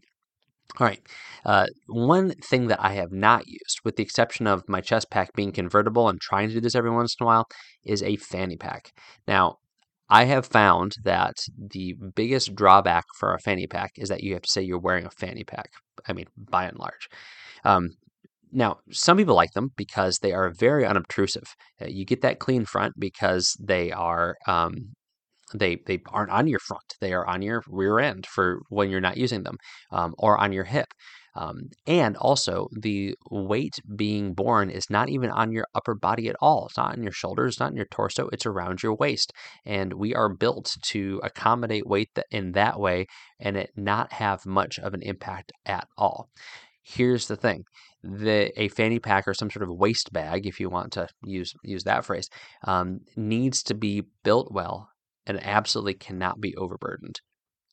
all 0.79 0.87
right. 0.87 1.01
Uh, 1.45 1.67
one 1.87 2.31
thing 2.31 2.67
that 2.67 2.81
I 2.81 2.93
have 2.93 3.11
not 3.11 3.47
used, 3.47 3.81
with 3.83 3.95
the 3.95 4.03
exception 4.03 4.47
of 4.47 4.67
my 4.67 4.81
chest 4.81 5.09
pack 5.11 5.33
being 5.33 5.51
convertible 5.51 6.09
and 6.09 6.19
trying 6.19 6.47
to 6.47 6.55
do 6.55 6.61
this 6.61 6.75
every 6.75 6.89
once 6.89 7.15
in 7.19 7.23
a 7.23 7.27
while, 7.27 7.45
is 7.83 8.01
a 8.01 8.15
fanny 8.15 8.57
pack. 8.57 8.91
Now, 9.27 9.57
I 10.09 10.25
have 10.25 10.45
found 10.45 10.95
that 11.03 11.35
the 11.57 11.95
biggest 12.15 12.55
drawback 12.55 13.05
for 13.17 13.33
a 13.33 13.39
fanny 13.39 13.67
pack 13.67 13.91
is 13.97 14.09
that 14.09 14.23
you 14.23 14.33
have 14.33 14.43
to 14.43 14.49
say 14.49 14.61
you're 14.61 14.79
wearing 14.79 15.05
a 15.05 15.11
fanny 15.11 15.43
pack. 15.43 15.69
I 16.07 16.13
mean, 16.13 16.25
by 16.37 16.65
and 16.65 16.77
large. 16.77 17.07
Um, 17.63 17.91
now, 18.51 18.77
some 18.91 19.17
people 19.17 19.35
like 19.35 19.51
them 19.53 19.71
because 19.75 20.19
they 20.19 20.31
are 20.31 20.51
very 20.51 20.85
unobtrusive. 20.85 21.55
Uh, 21.81 21.85
you 21.87 22.05
get 22.05 22.21
that 22.21 22.39
clean 22.39 22.65
front 22.65 22.93
because 22.99 23.57
they 23.59 23.91
are 23.91 24.35
um, 24.47 24.93
they 25.53 25.77
they 25.87 25.99
aren't 26.09 26.31
on 26.31 26.47
your 26.47 26.59
front; 26.59 26.83
they 27.01 27.13
are 27.13 27.25
on 27.27 27.41
your 27.41 27.63
rear 27.67 27.99
end 27.99 28.25
for 28.27 28.61
when 28.69 28.89
you're 28.89 29.01
not 29.01 29.17
using 29.17 29.43
them, 29.43 29.57
um, 29.91 30.13
or 30.17 30.37
on 30.37 30.51
your 30.53 30.65
hip. 30.65 30.87
Um, 31.35 31.69
and 31.87 32.15
also, 32.17 32.67
the 32.79 33.15
weight 33.31 33.79
being 33.95 34.33
borne 34.35 34.69
is 34.69 34.89
not 34.89 35.09
even 35.09 35.31
on 35.31 35.51
your 35.51 35.65
upper 35.73 35.95
body 35.95 36.29
at 36.29 36.35
all. 36.41 36.67
It's 36.67 36.77
not 36.77 36.93
on 36.95 37.01
your 37.03 37.11
shoulders, 37.11 37.59
not 37.59 37.71
in 37.71 37.75
your 37.77 37.87
torso. 37.87 38.29
It's 38.31 38.45
around 38.45 38.83
your 38.83 38.93
waist, 38.95 39.33
and 39.65 39.93
we 39.93 40.13
are 40.13 40.29
built 40.29 40.75
to 40.89 41.19
accommodate 41.23 41.87
weight 41.87 42.09
in 42.31 42.51
that 42.53 42.79
way, 42.79 43.07
and 43.39 43.57
it 43.57 43.71
not 43.75 44.13
have 44.13 44.45
much 44.45 44.77
of 44.79 44.93
an 44.93 45.01
impact 45.01 45.51
at 45.65 45.87
all. 45.97 46.29
Here's 46.83 47.27
the 47.27 47.35
thing: 47.37 47.63
the 48.03 48.51
a 48.61 48.67
fanny 48.69 48.99
pack 48.99 49.27
or 49.27 49.33
some 49.33 49.49
sort 49.49 49.63
of 49.63 49.69
waist 49.75 50.11
bag, 50.13 50.45
if 50.45 50.59
you 50.59 50.69
want 50.69 50.91
to 50.93 51.07
use 51.23 51.53
use 51.63 51.83
that 51.85 52.05
phrase, 52.05 52.29
um, 52.65 52.99
needs 53.15 53.63
to 53.63 53.73
be 53.73 54.03
built 54.23 54.51
well 54.51 54.89
and 55.25 55.39
absolutely 55.43 55.93
cannot 55.93 56.39
be 56.39 56.55
overburdened. 56.55 57.19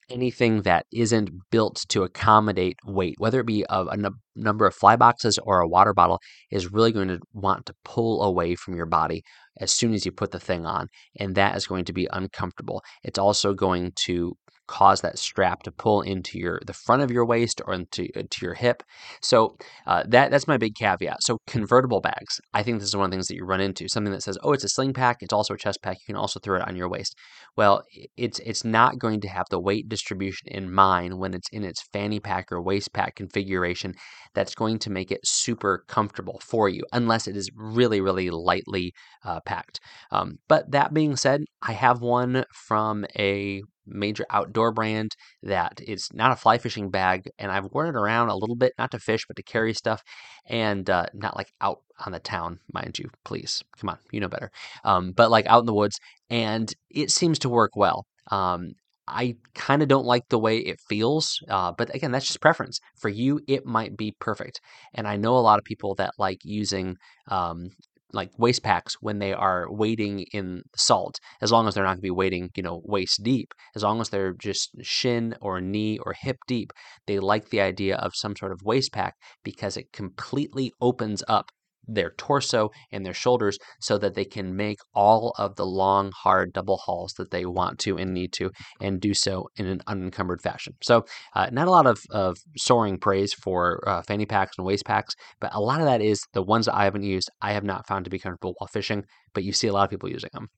Anything 0.08 0.62
that 0.62 0.86
isn't 0.92 1.30
built 1.52 1.84
to 1.90 2.02
accommodate 2.02 2.78
weight, 2.84 3.14
whether 3.18 3.40
it 3.40 3.46
be 3.46 3.64
a, 3.70 3.84
a 3.84 3.92
n- 3.92 4.06
number 4.34 4.66
of 4.66 4.74
fly 4.74 4.96
boxes 4.96 5.38
or 5.44 5.60
a 5.60 5.68
water 5.68 5.94
bottle, 5.94 6.18
is 6.50 6.72
really 6.72 6.90
going 6.90 7.08
to 7.08 7.20
want 7.32 7.66
to 7.66 7.74
pull 7.84 8.22
away 8.24 8.56
from 8.56 8.74
your 8.74 8.86
body 8.86 9.22
as 9.60 9.70
soon 9.70 9.94
as 9.94 10.04
you 10.04 10.10
put 10.10 10.32
the 10.32 10.40
thing 10.40 10.66
on. 10.66 10.88
And 11.18 11.36
that 11.36 11.56
is 11.56 11.68
going 11.68 11.84
to 11.84 11.92
be 11.92 12.08
uncomfortable. 12.12 12.82
It's 13.04 13.20
also 13.20 13.54
going 13.54 13.92
to 14.06 14.36
cause 14.70 15.00
that 15.00 15.18
strap 15.18 15.64
to 15.64 15.72
pull 15.72 16.00
into 16.00 16.38
your 16.38 16.60
the 16.64 16.72
front 16.72 17.02
of 17.02 17.10
your 17.10 17.26
waist 17.26 17.60
or 17.66 17.74
into 17.74 18.08
uh, 18.16 18.22
to 18.30 18.46
your 18.46 18.54
hip. 18.54 18.84
So 19.20 19.56
uh, 19.86 20.04
that 20.08 20.30
that's 20.30 20.46
my 20.46 20.56
big 20.56 20.76
caveat. 20.76 21.22
So 21.22 21.38
convertible 21.48 22.00
bags, 22.00 22.40
I 22.54 22.62
think 22.62 22.78
this 22.78 22.88
is 22.88 22.96
one 22.96 23.06
of 23.06 23.10
the 23.10 23.16
things 23.16 23.26
that 23.26 23.34
you 23.34 23.44
run 23.44 23.60
into. 23.60 23.88
Something 23.88 24.12
that 24.12 24.22
says, 24.22 24.38
oh, 24.44 24.52
it's 24.52 24.62
a 24.62 24.68
sling 24.68 24.92
pack, 24.92 25.16
it's 25.20 25.32
also 25.32 25.54
a 25.54 25.58
chest 25.58 25.80
pack. 25.82 25.96
You 26.00 26.14
can 26.14 26.16
also 26.16 26.38
throw 26.38 26.56
it 26.56 26.68
on 26.68 26.76
your 26.76 26.88
waist. 26.88 27.16
Well, 27.56 27.82
it's 28.16 28.38
it's 28.40 28.64
not 28.64 29.00
going 29.00 29.20
to 29.22 29.28
have 29.28 29.46
the 29.50 29.60
weight 29.60 29.88
distribution 29.88 30.46
in 30.48 30.72
mind 30.72 31.18
when 31.18 31.34
it's 31.34 31.48
in 31.50 31.64
its 31.64 31.82
fanny 31.92 32.20
pack 32.20 32.52
or 32.52 32.62
waist 32.62 32.92
pack 32.92 33.16
configuration. 33.16 33.94
That's 34.34 34.54
going 34.54 34.78
to 34.80 34.90
make 34.90 35.10
it 35.10 35.20
super 35.24 35.84
comfortable 35.88 36.40
for 36.44 36.68
you, 36.68 36.84
unless 36.92 37.26
it 37.26 37.36
is 37.36 37.50
really 37.56 38.00
really 38.00 38.30
lightly 38.30 38.92
uh, 39.24 39.40
packed. 39.40 39.80
Um, 40.12 40.38
but 40.48 40.70
that 40.70 40.94
being 40.94 41.16
said, 41.16 41.42
I 41.60 41.72
have 41.72 42.00
one 42.00 42.44
from 42.68 43.04
a 43.18 43.62
major 43.90 44.24
outdoor 44.30 44.72
brand 44.72 45.12
that 45.42 45.80
is 45.86 46.08
not 46.12 46.32
a 46.32 46.36
fly 46.36 46.58
fishing 46.58 46.90
bag, 46.90 47.30
and 47.38 47.50
I've 47.50 47.66
worn 47.72 47.88
it 47.88 47.96
around 47.96 48.28
a 48.28 48.36
little 48.36 48.56
bit, 48.56 48.72
not 48.78 48.90
to 48.92 48.98
fish, 48.98 49.26
but 49.26 49.36
to 49.36 49.42
carry 49.42 49.74
stuff, 49.74 50.02
and 50.46 50.88
uh, 50.88 51.06
not 51.14 51.36
like 51.36 51.52
out 51.60 51.80
on 52.04 52.12
the 52.12 52.18
town, 52.18 52.60
mind 52.72 52.98
you. 52.98 53.10
Please, 53.24 53.62
come 53.78 53.90
on, 53.90 53.98
you 54.10 54.20
know 54.20 54.28
better. 54.28 54.50
Um, 54.84 55.12
but 55.12 55.30
like 55.30 55.46
out 55.46 55.60
in 55.60 55.66
the 55.66 55.74
woods, 55.74 55.98
and 56.28 56.72
it 56.90 57.10
seems 57.10 57.38
to 57.40 57.48
work 57.48 57.76
well. 57.76 58.06
Um, 58.30 58.72
I 59.10 59.36
kind 59.54 59.82
of 59.82 59.88
don't 59.88 60.06
like 60.06 60.28
the 60.28 60.38
way 60.38 60.58
it 60.58 60.78
feels, 60.88 61.42
uh, 61.48 61.72
but 61.72 61.92
again, 61.94 62.12
that's 62.12 62.26
just 62.26 62.40
preference. 62.40 62.78
For 62.96 63.08
you, 63.08 63.40
it 63.48 63.66
might 63.66 63.96
be 63.96 64.14
perfect. 64.20 64.60
And 64.94 65.06
I 65.08 65.16
know 65.16 65.36
a 65.36 65.40
lot 65.40 65.58
of 65.58 65.64
people 65.64 65.94
that 65.96 66.12
like 66.18 66.38
using 66.44 66.96
um, 67.28 67.70
like 68.12 68.30
waist 68.38 68.62
packs 68.62 68.96
when 69.00 69.18
they 69.18 69.32
are 69.32 69.66
wading 69.70 70.26
in 70.32 70.62
salt, 70.76 71.18
as 71.40 71.52
long 71.52 71.66
as 71.66 71.74
they're 71.74 71.84
not 71.84 71.90
going 71.90 71.98
to 71.98 72.02
be 72.02 72.10
wading, 72.10 72.50
you 72.56 72.62
know, 72.62 72.82
waist 72.84 73.22
deep, 73.22 73.52
as 73.74 73.82
long 73.82 74.00
as 74.00 74.08
they're 74.08 74.34
just 74.34 74.70
shin 74.82 75.34
or 75.40 75.60
knee 75.60 75.98
or 75.98 76.14
hip 76.18 76.38
deep, 76.46 76.72
they 77.06 77.18
like 77.18 77.50
the 77.50 77.60
idea 77.60 77.96
of 77.96 78.12
some 78.14 78.36
sort 78.36 78.52
of 78.52 78.62
waist 78.62 78.92
pack 78.92 79.14
because 79.44 79.76
it 79.76 79.92
completely 79.92 80.72
opens 80.80 81.22
up 81.28 81.50
their 81.94 82.10
torso 82.16 82.70
and 82.92 83.04
their 83.04 83.14
shoulders 83.14 83.58
so 83.80 83.98
that 83.98 84.14
they 84.14 84.24
can 84.24 84.56
make 84.56 84.78
all 84.94 85.34
of 85.38 85.56
the 85.56 85.66
long, 85.66 86.12
hard 86.14 86.52
double 86.52 86.78
hauls 86.78 87.12
that 87.14 87.30
they 87.30 87.44
want 87.44 87.78
to 87.80 87.96
and 87.98 88.12
need 88.12 88.32
to, 88.34 88.50
and 88.80 89.00
do 89.00 89.14
so 89.14 89.48
in 89.56 89.66
an 89.66 89.80
unencumbered 89.86 90.42
fashion. 90.42 90.74
So, 90.82 91.04
uh, 91.34 91.48
not 91.52 91.68
a 91.68 91.70
lot 91.70 91.86
of, 91.86 92.00
of 92.10 92.38
soaring 92.56 92.98
praise 92.98 93.32
for 93.32 93.86
uh, 93.88 94.02
fanny 94.02 94.26
packs 94.26 94.56
and 94.58 94.66
waist 94.66 94.84
packs, 94.84 95.14
but 95.40 95.54
a 95.54 95.60
lot 95.60 95.80
of 95.80 95.86
that 95.86 96.00
is 96.00 96.20
the 96.32 96.42
ones 96.42 96.66
that 96.66 96.76
I 96.76 96.84
haven't 96.84 97.02
used, 97.02 97.30
I 97.40 97.52
have 97.52 97.64
not 97.64 97.86
found 97.86 98.04
to 98.04 98.10
be 98.10 98.18
comfortable 98.18 98.54
while 98.58 98.68
fishing, 98.68 99.04
but 99.34 99.44
you 99.44 99.52
see 99.52 99.68
a 99.68 99.72
lot 99.72 99.84
of 99.84 99.90
people 99.90 100.08
using 100.08 100.30
them. 100.32 100.48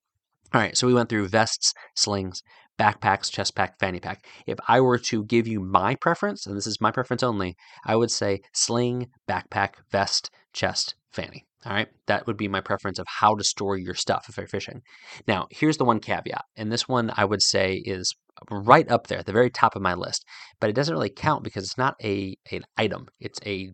All 0.55 0.61
right, 0.61 0.77
so 0.77 0.87
we 0.87 0.93
went 0.93 1.09
through 1.09 1.29
vests, 1.29 1.73
slings, 1.97 2.43
backpacks, 2.79 3.31
chest 3.31 3.55
pack, 3.55 3.79
fanny 3.79 4.01
pack. 4.01 4.27
If 4.47 4.59
I 4.69 4.81
were 4.81 4.99
to 4.99 5.25
give 5.25 5.47
you 5.47 5.61
my 5.61 5.95
preference, 5.95 6.47
and 6.47 6.57
this 6.57 6.67
is 6.67 6.81
my 6.81 6.91
preference 6.91 7.23
only, 7.23 7.57
I 7.87 7.97
would 7.97 8.11
say 8.11 8.41
sling, 8.53 9.09
backpack, 9.29 9.75
vest, 9.91 10.31
chest, 10.53 10.95
fanny. 11.13 11.47
All 11.65 11.73
right, 11.73 11.89
that 12.07 12.27
would 12.27 12.37
be 12.37 12.49
my 12.49 12.61
preference 12.61 12.99
of 12.99 13.07
how 13.09 13.37
to 13.37 13.45
store 13.45 13.77
your 13.77 13.95
stuff 13.95 14.27
if 14.29 14.37
you're 14.37 14.49
fishing. 14.49 14.83
Now, 15.29 15.47
here's 15.51 15.77
the 15.77 15.85
one 15.85 16.01
caveat, 16.01 16.45
and 16.57 16.73
this 16.73 16.89
one 16.89 17.13
I 17.17 17.25
would 17.25 17.43
say 17.43 17.75
is 17.85 18.15
right 18.51 18.91
up 18.91 19.07
there 19.07 19.19
at 19.19 19.27
the 19.27 19.33
very 19.33 19.51
top 19.51 19.77
of 19.77 19.83
my 19.83 19.95
list, 19.95 20.25
but 20.61 20.71
it 20.71 20.73
doesn't 20.75 20.95
really 20.95 21.11
count 21.11 21.45
because 21.45 21.63
it's 21.65 21.79
not 21.79 21.95
a 22.03 22.37
an 22.51 22.65
item; 22.77 23.07
it's 23.21 23.39
a 23.47 23.71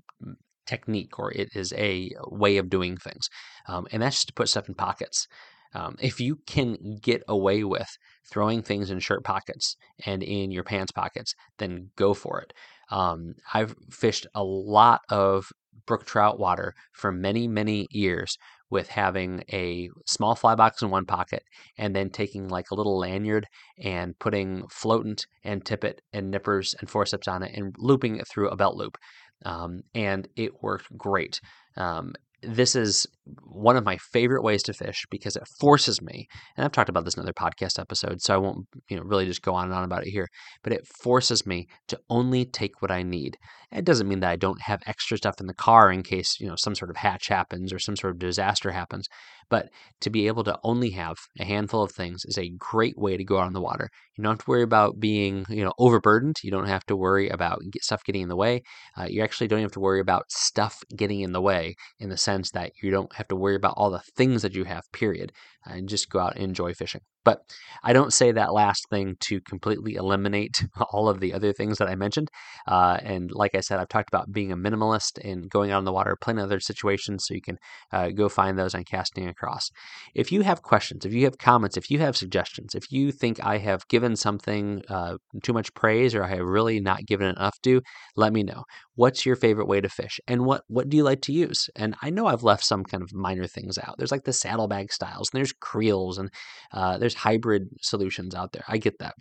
technique 0.67 1.19
or 1.19 1.33
it 1.33 1.49
is 1.55 1.73
a 1.73 2.11
way 2.27 2.59
of 2.59 2.69
doing 2.69 2.97
things, 2.97 3.29
um, 3.69 3.87
and 3.91 4.03
that's 4.03 4.17
just 4.17 4.29
to 4.29 4.35
put 4.35 4.49
stuff 4.49 4.69
in 4.69 4.75
pockets. 4.75 5.27
Um, 5.75 5.97
if 6.01 6.19
you 6.21 6.41
can 6.47 6.99
get 7.03 7.23
away 7.29 7.63
with 7.63 7.89
throwing 8.31 8.63
things 8.63 8.91
in 8.91 9.01
shirt 9.01 9.23
pockets 9.25 9.77
and 10.07 10.23
in 10.23 10.51
your 10.51 10.65
pants 10.65 10.93
pockets, 10.93 11.35
then 11.59 11.91
go 11.97 12.15
for 12.15 12.41
it. 12.41 12.53
Um, 12.91 13.35
I've 13.53 13.75
fished 13.91 14.27
a 14.35 14.43
lot 14.43 15.03
of 15.11 15.51
brook 15.87 16.07
trout 16.07 16.39
water 16.39 16.75
for 16.93 17.13
many, 17.13 17.49
many 17.49 17.87
years 17.91 18.37
with 18.71 18.89
having 18.89 19.43
a 19.51 19.89
small 20.07 20.35
fly 20.35 20.55
box 20.55 20.83
in 20.83 20.91
one 20.91 21.07
pocket 21.07 21.43
and 21.79 21.97
then 21.97 22.11
taking 22.11 22.49
like 22.49 22.71
a 22.71 22.75
little 22.75 22.99
lanyard 22.99 23.47
and 23.83 24.19
putting 24.19 24.63
floatant 24.65 25.27
and 25.45 25.65
tippet 25.65 26.03
and 26.13 26.31
nippers 26.31 26.75
and 26.81 26.91
forceps 26.91 27.29
on 27.29 27.43
it 27.43 27.57
and 27.57 27.75
looping 27.79 28.17
it 28.17 28.29
through 28.29 28.49
a 28.51 28.57
belt 28.57 28.77
loop. 28.77 28.99
Um, 29.45 29.81
and 29.95 30.29
it 30.37 30.63
worked 30.63 30.97
great. 30.97 31.41
Um, 31.77 32.15
this 32.43 32.77
is 32.77 33.07
one 33.43 33.77
of 33.77 33.85
my 33.85 33.97
favorite 33.97 34.43
ways 34.43 34.63
to 34.63 34.73
fish 34.73 35.05
because 35.11 35.35
it 35.37 35.47
forces 35.61 36.01
me 36.01 36.29
and 36.57 36.65
i've 36.65 36.73
talked 36.73 36.89
about 36.89 37.05
this 37.05 37.15
in 37.15 37.23
other 37.23 37.33
podcast 37.33 37.79
episodes 37.79 38.25
so 38.25 38.35
i 38.35 38.37
won't 38.37 38.67
you 38.89 38.97
know 38.97 39.03
really 39.03 39.27
just 39.27 39.43
go 39.43 39.55
on 39.55 39.65
and 39.65 39.75
on 39.75 39.85
about 39.85 40.07
it 40.07 40.11
here 40.11 40.29
but 40.63 40.73
it 40.73 40.87
forces 40.87 41.45
me 41.45 41.67
to 41.89 41.99
only 42.11 42.45
take 42.45 42.81
what 42.81 42.91
i 42.91 43.03
need. 43.03 43.37
It 43.73 43.85
doesn't 43.85 44.09
mean 44.09 44.21
that 44.21 44.31
i 44.31 44.37
don't 44.37 44.63
have 44.63 44.81
extra 44.87 45.17
stuff 45.17 45.41
in 45.41 45.47
the 45.47 45.55
car 45.55 45.91
in 45.91 46.03
case 46.03 46.39
you 46.41 46.49
know 46.49 46.57
some 46.57 46.75
sort 46.75 46.91
of 46.91 46.97
hatch 46.97 47.29
happens 47.29 47.73
or 47.73 47.79
some 47.79 47.97
sort 47.97 48.13
of 48.13 48.19
disaster 48.19 48.71
happens 48.71 49.09
But 49.51 49.71
to 50.01 50.11
be 50.11 50.27
able 50.27 50.45
to 50.45 50.59
only 50.63 50.91
have 50.91 51.17
a 51.39 51.45
handful 51.45 51.83
of 51.83 51.93
things 51.93 52.25
is 52.25 52.39
a 52.39 52.51
great 52.59 52.99
way 52.99 53.17
to 53.17 53.25
go 53.25 53.39
out 53.39 53.47
on 53.47 53.53
the 53.53 53.61
water. 53.61 53.89
You 54.17 54.23
don't 54.23 54.33
have 54.33 54.45
to 54.45 54.51
worry 54.51 54.63
about 54.63 55.01
being, 55.01 55.47
you 55.49 55.65
know, 55.65 55.73
overburdened. 55.79 56.37
You 56.43 56.51
don't 56.51 56.67
have 56.67 56.85
to 56.87 56.97
worry 56.97 57.29
about 57.29 57.63
stuff 57.81 58.05
getting 58.05 58.23
in 58.23 58.29
the 58.29 58.37
way. 58.37 58.63
Uh, 58.97 59.07
you 59.09 59.23
actually 59.23 59.49
don't 59.49 59.61
have 59.61 59.73
to 59.73 59.81
worry 59.81 60.01
about 60.01 60.31
stuff 60.31 60.83
getting 60.97 61.21
in 61.21 61.33
the 61.33 61.41
way 61.41 61.75
in 61.99 62.09
the 62.11 62.17
sense 62.17 62.51
that 62.53 62.73
you 62.83 62.91
don't 62.91 63.15
have 63.15 63.29
to 63.29 63.37
worry 63.37 63.57
about 63.57 63.75
all 63.77 63.91
the 63.91 64.03
things 64.17 64.43
that 64.43 64.55
you 64.55 64.65
have, 64.65 64.85
period, 64.93 65.33
and 65.65 65.89
just 65.89 66.11
go 66.11 66.19
out 66.19 66.35
and 66.35 66.45
enjoy 66.45 66.75
fishing. 66.75 67.03
But 67.29 67.43
I 67.83 67.93
don't 67.93 68.15
say 68.15 68.33
that 68.33 68.55
last 68.55 68.89
thing 68.89 69.17
to 69.21 69.43
completely 69.43 69.97
eliminate 69.97 70.65
all 70.93 71.11
of 71.11 71.21
the 71.21 71.35
other 71.35 71.53
things 71.53 71.77
that 71.77 71.87
I 71.87 71.95
mentioned. 71.95 72.31
Uh, 72.67 72.97
and 73.03 73.31
like 73.31 73.55
I 73.55 73.61
said, 73.61 73.79
I've 73.79 73.91
talked 73.91 74.09
about 74.09 74.33
being 74.33 74.51
a 74.51 74.57
minimalist 74.57 75.23
and 75.23 75.51
going 75.51 75.71
out 75.71 75.77
on 75.77 75.85
the 75.85 75.93
water, 75.93 76.17
plenty 76.19 76.41
of 76.41 76.47
other 76.47 76.59
situations, 76.59 77.27
so 77.27 77.35
you 77.35 77.43
can 77.43 77.59
uh, 77.93 78.09
go 78.09 78.31
find 78.31 78.59
those 78.59 78.75
on 78.75 78.85
Casting 78.85 79.29
Across. 79.29 79.71
If 80.15 80.33
you 80.33 80.41
have 80.41 80.63
questions, 80.63 81.05
if 81.05 81.13
you 81.13 81.25
have 81.25 81.37
comments, 81.37 81.77
if 81.77 81.91
you 81.91 81.99
have 81.99 82.17
suggestions, 82.17 82.75
if 82.75 82.91
you 82.91 83.13
think 83.13 83.45
I 83.45 83.59
have 83.59 83.87
given 83.89 84.17
something 84.17 84.83
uh, 84.89 85.19
too 85.43 85.53
much 85.53 85.75
praise 85.75 86.15
or 86.15 86.25
I 86.25 86.29
have 86.29 86.47
really 86.47 86.81
not 86.81 87.05
given 87.05 87.29
enough 87.29 87.61
to, 87.65 87.83
let 88.17 88.33
me 88.33 88.43
know. 88.43 88.65
What's 88.95 89.27
your 89.27 89.37
favorite 89.37 89.69
way 89.69 89.81
to 89.81 89.89
fish, 89.89 90.19
and 90.27 90.45
what 90.45 90.63
what 90.67 90.89
do 90.89 90.97
you 90.97 91.05
like 91.05 91.21
to 91.23 91.33
use? 91.33 91.69
And 91.77 91.95
I 92.03 92.11
know 92.11 92.27
I've 92.27 92.43
left 92.43 92.65
some 92.65 92.83
kind 92.85 93.03
of 93.03 93.15
minor 93.15 93.47
things 93.47 93.79
out. 93.79 93.95
There's 93.97 94.11
like 94.11 94.25
the 94.25 94.33
saddlebag 94.33 94.93
styles, 94.93 95.31
and 95.31 95.39
there's 95.39 95.53
creels, 95.53 96.19
and 96.19 96.31
uh, 96.73 96.99
there's 96.99 97.15
hybrid 97.19 97.69
solutions 97.81 98.35
out 98.35 98.53
there. 98.53 98.65
I 98.69 98.79
get 98.79 98.99
that. 99.01 99.15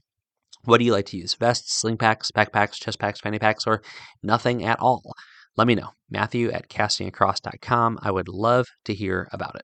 What 0.63 0.79
do 0.79 0.85
you 0.85 0.91
like 0.91 1.05
to 1.07 1.17
use? 1.17 1.33
Vests, 1.33 1.73
sling 1.73 1.97
packs, 1.97 2.31
backpacks, 2.31 2.73
chest 2.73 2.99
packs, 2.99 3.19
fanny 3.19 3.39
packs, 3.39 3.65
or 3.65 3.81
nothing 4.23 4.65
at 4.65 4.79
all? 4.79 5.01
Let 5.55 5.67
me 5.67 5.75
know. 5.75 5.89
Matthew 6.09 6.51
at 6.51 6.69
castingacross.com. 6.69 7.99
I 8.01 8.11
would 8.11 8.27
love 8.27 8.65
to 8.85 8.93
hear 8.93 9.27
about 9.31 9.55
it. 9.55 9.63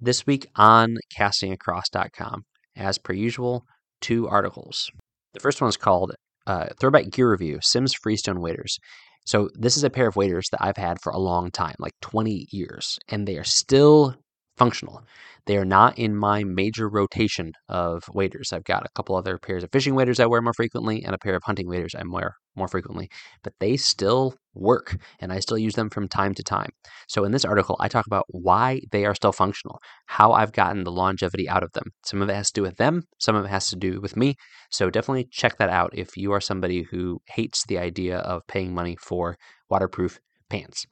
This 0.00 0.26
week 0.26 0.46
on 0.56 0.96
castingacross.com, 1.16 2.42
as 2.76 2.98
per 2.98 3.12
usual, 3.12 3.64
two 4.00 4.28
articles. 4.28 4.90
The 5.32 5.40
first 5.40 5.60
one 5.60 5.68
is 5.68 5.76
called 5.76 6.12
uh, 6.46 6.66
Throwback 6.80 7.10
Gear 7.10 7.30
Review 7.30 7.58
Simms 7.62 7.94
Freestone 7.94 8.40
Waders. 8.40 8.78
So, 9.24 9.48
this 9.54 9.76
is 9.76 9.84
a 9.84 9.90
pair 9.90 10.08
of 10.08 10.16
waders 10.16 10.48
that 10.50 10.60
I've 10.60 10.76
had 10.76 11.00
for 11.00 11.12
a 11.12 11.18
long 11.18 11.52
time, 11.52 11.76
like 11.78 11.92
20 12.00 12.48
years, 12.50 12.98
and 13.08 13.26
they 13.26 13.38
are 13.38 13.44
still 13.44 14.16
functional. 14.56 15.02
They 15.46 15.56
are 15.56 15.64
not 15.64 15.98
in 15.98 16.14
my 16.14 16.44
major 16.44 16.88
rotation 16.88 17.52
of 17.68 18.04
waders. 18.12 18.52
I've 18.52 18.64
got 18.64 18.84
a 18.84 18.90
couple 18.94 19.16
other 19.16 19.38
pairs 19.38 19.64
of 19.64 19.70
fishing 19.72 19.94
waders 19.94 20.20
I 20.20 20.26
wear 20.26 20.40
more 20.40 20.52
frequently 20.54 21.02
and 21.02 21.14
a 21.14 21.18
pair 21.18 21.34
of 21.34 21.42
hunting 21.44 21.68
waders 21.68 21.94
I 21.96 22.02
wear 22.06 22.36
more 22.54 22.68
frequently, 22.68 23.08
but 23.42 23.54
they 23.58 23.76
still 23.76 24.34
work 24.54 24.96
and 25.18 25.32
I 25.32 25.40
still 25.40 25.58
use 25.58 25.74
them 25.74 25.90
from 25.90 26.06
time 26.06 26.34
to 26.34 26.42
time. 26.42 26.70
So 27.08 27.24
in 27.24 27.32
this 27.32 27.44
article, 27.44 27.76
I 27.80 27.88
talk 27.88 28.06
about 28.06 28.26
why 28.28 28.82
they 28.92 29.04
are 29.04 29.14
still 29.14 29.32
functional, 29.32 29.80
how 30.06 30.32
I've 30.32 30.52
gotten 30.52 30.84
the 30.84 30.92
longevity 30.92 31.48
out 31.48 31.62
of 31.62 31.72
them. 31.72 31.86
Some 32.04 32.22
of 32.22 32.28
it 32.28 32.34
has 32.34 32.48
to 32.48 32.60
do 32.60 32.62
with 32.62 32.76
them, 32.76 33.04
some 33.18 33.34
of 33.34 33.44
it 33.44 33.48
has 33.48 33.68
to 33.70 33.76
do 33.76 34.00
with 34.00 34.16
me. 34.16 34.36
So 34.70 34.90
definitely 34.90 35.28
check 35.30 35.56
that 35.58 35.70
out 35.70 35.90
if 35.94 36.16
you 36.16 36.32
are 36.32 36.40
somebody 36.40 36.82
who 36.90 37.20
hates 37.26 37.64
the 37.66 37.78
idea 37.78 38.18
of 38.18 38.46
paying 38.46 38.74
money 38.74 38.96
for 39.00 39.36
waterproof 39.70 40.20
pants. 40.50 40.86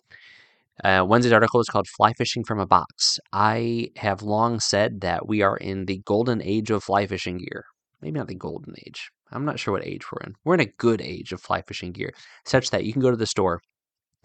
Uh, 0.83 1.05
Wednesday's 1.07 1.33
article 1.33 1.61
is 1.61 1.69
called 1.69 1.87
Fly 1.89 2.13
Fishing 2.15 2.45
from 2.45 2.59
a 2.59 2.67
Box. 2.67 3.19
I 3.33 3.89
have 3.97 4.23
long 4.23 4.61
said 4.61 5.03
that 5.03 5.29
we 5.29 5.43
are 5.43 5.57
in 5.57 5.85
the 5.85 5.99
golden 6.05 6.41
age 6.43 6.71
of 6.71 6.83
fly 6.83 7.07
fishing 7.07 7.39
gear. 7.39 7.65
Maybe 8.01 8.19
not 8.19 8.29
the 8.29 8.35
golden 8.35 8.75
age. 8.87 9.11
I'm 9.31 9.45
not 9.45 9.59
sure 9.59 9.73
what 9.73 9.85
age 9.85 10.11
we're 10.11 10.27
in. 10.27 10.35
We're 10.45 10.55
in 10.55 10.61
a 10.61 10.73
good 10.79 11.03
age 11.03 11.33
of 11.33 11.43
fly 11.43 11.63
fishing 11.63 11.93
gear, 11.93 12.13
such 12.47 12.71
that 12.71 12.85
you 12.85 12.93
can 12.93 13.03
go 13.03 13.11
to 13.11 13.17
the 13.17 13.27
store 13.27 13.61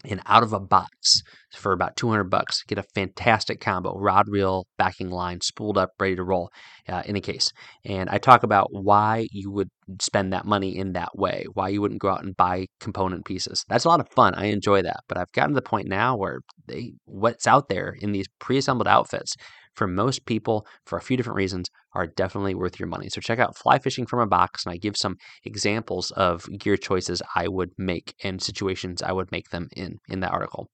and 0.04 0.20
out 0.26 0.42
of 0.42 0.52
a 0.52 0.60
box 0.60 1.22
for 1.52 1.72
about 1.72 1.96
200 1.96 2.24
bucks 2.24 2.62
get 2.64 2.78
a 2.78 2.82
fantastic 2.82 3.60
combo 3.60 3.98
rod 3.98 4.28
reel 4.28 4.66
backing 4.78 5.10
line 5.10 5.40
spooled 5.40 5.78
up 5.78 5.90
ready 5.98 6.14
to 6.14 6.22
roll 6.22 6.50
uh, 6.88 7.02
in 7.06 7.16
a 7.16 7.20
case. 7.20 7.52
And 7.84 8.08
i 8.10 8.18
talk 8.18 8.42
about 8.42 8.68
why 8.70 9.26
you 9.32 9.50
would 9.50 9.70
spend 10.00 10.32
that 10.32 10.44
money 10.44 10.76
in 10.76 10.92
that 10.92 11.16
way 11.16 11.46
why 11.54 11.68
you 11.68 11.80
wouldn't 11.80 12.00
go 12.00 12.08
out 12.10 12.24
and 12.24 12.36
buy 12.36 12.66
component 12.80 13.24
pieces. 13.24 13.64
That's 13.68 13.84
a 13.84 13.88
lot 13.88 14.00
of 14.00 14.08
fun. 14.10 14.34
I 14.34 14.46
enjoy 14.46 14.82
that. 14.82 15.00
But 15.08 15.18
i've 15.18 15.32
gotten 15.32 15.50
to 15.50 15.54
the 15.54 15.62
point 15.62 15.88
now 15.88 16.16
where 16.16 16.40
they 16.66 16.92
what's 17.04 17.46
out 17.46 17.68
there 17.68 17.96
in 18.00 18.12
these 18.12 18.26
pre-assembled 18.38 18.88
outfits 18.88 19.36
for 19.76 19.86
most 19.86 20.26
people, 20.26 20.66
for 20.84 20.98
a 20.98 21.02
few 21.02 21.16
different 21.16 21.36
reasons, 21.36 21.68
are 21.94 22.06
definitely 22.06 22.54
worth 22.54 22.80
your 22.80 22.88
money. 22.88 23.08
So 23.08 23.20
check 23.20 23.38
out 23.38 23.56
Fly 23.56 23.78
Fishing 23.78 24.06
from 24.06 24.20
a 24.20 24.26
Box, 24.26 24.64
and 24.64 24.72
I 24.72 24.78
give 24.78 24.96
some 24.96 25.16
examples 25.44 26.10
of 26.12 26.46
gear 26.58 26.76
choices 26.76 27.22
I 27.34 27.48
would 27.48 27.70
make 27.78 28.14
and 28.24 28.42
situations 28.42 29.02
I 29.02 29.12
would 29.12 29.30
make 29.30 29.50
them 29.50 29.68
in 29.76 29.98
in 30.08 30.20
that 30.20 30.32
article. 30.32 30.68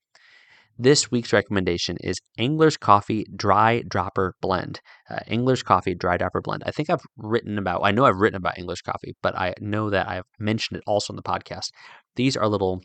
This 0.78 1.10
week's 1.10 1.34
recommendation 1.34 1.98
is 2.00 2.16
Angler's 2.38 2.78
Coffee 2.78 3.26
Dry 3.36 3.82
Dropper 3.86 4.34
Blend. 4.40 4.80
Uh, 5.10 5.18
Angler's 5.26 5.62
Coffee 5.62 5.94
Dry 5.94 6.16
Dropper 6.16 6.40
Blend. 6.40 6.62
I 6.64 6.70
think 6.70 6.88
I've 6.88 7.04
written 7.18 7.58
about, 7.58 7.82
I 7.84 7.90
know 7.90 8.06
I've 8.06 8.16
written 8.16 8.38
about 8.38 8.56
Angler's 8.56 8.80
Coffee, 8.80 9.14
but 9.22 9.36
I 9.36 9.52
know 9.60 9.90
that 9.90 10.08
I've 10.08 10.24
mentioned 10.38 10.78
it 10.78 10.84
also 10.86 11.12
in 11.12 11.16
the 11.16 11.22
podcast. 11.22 11.68
These 12.16 12.38
are 12.38 12.48
little 12.48 12.80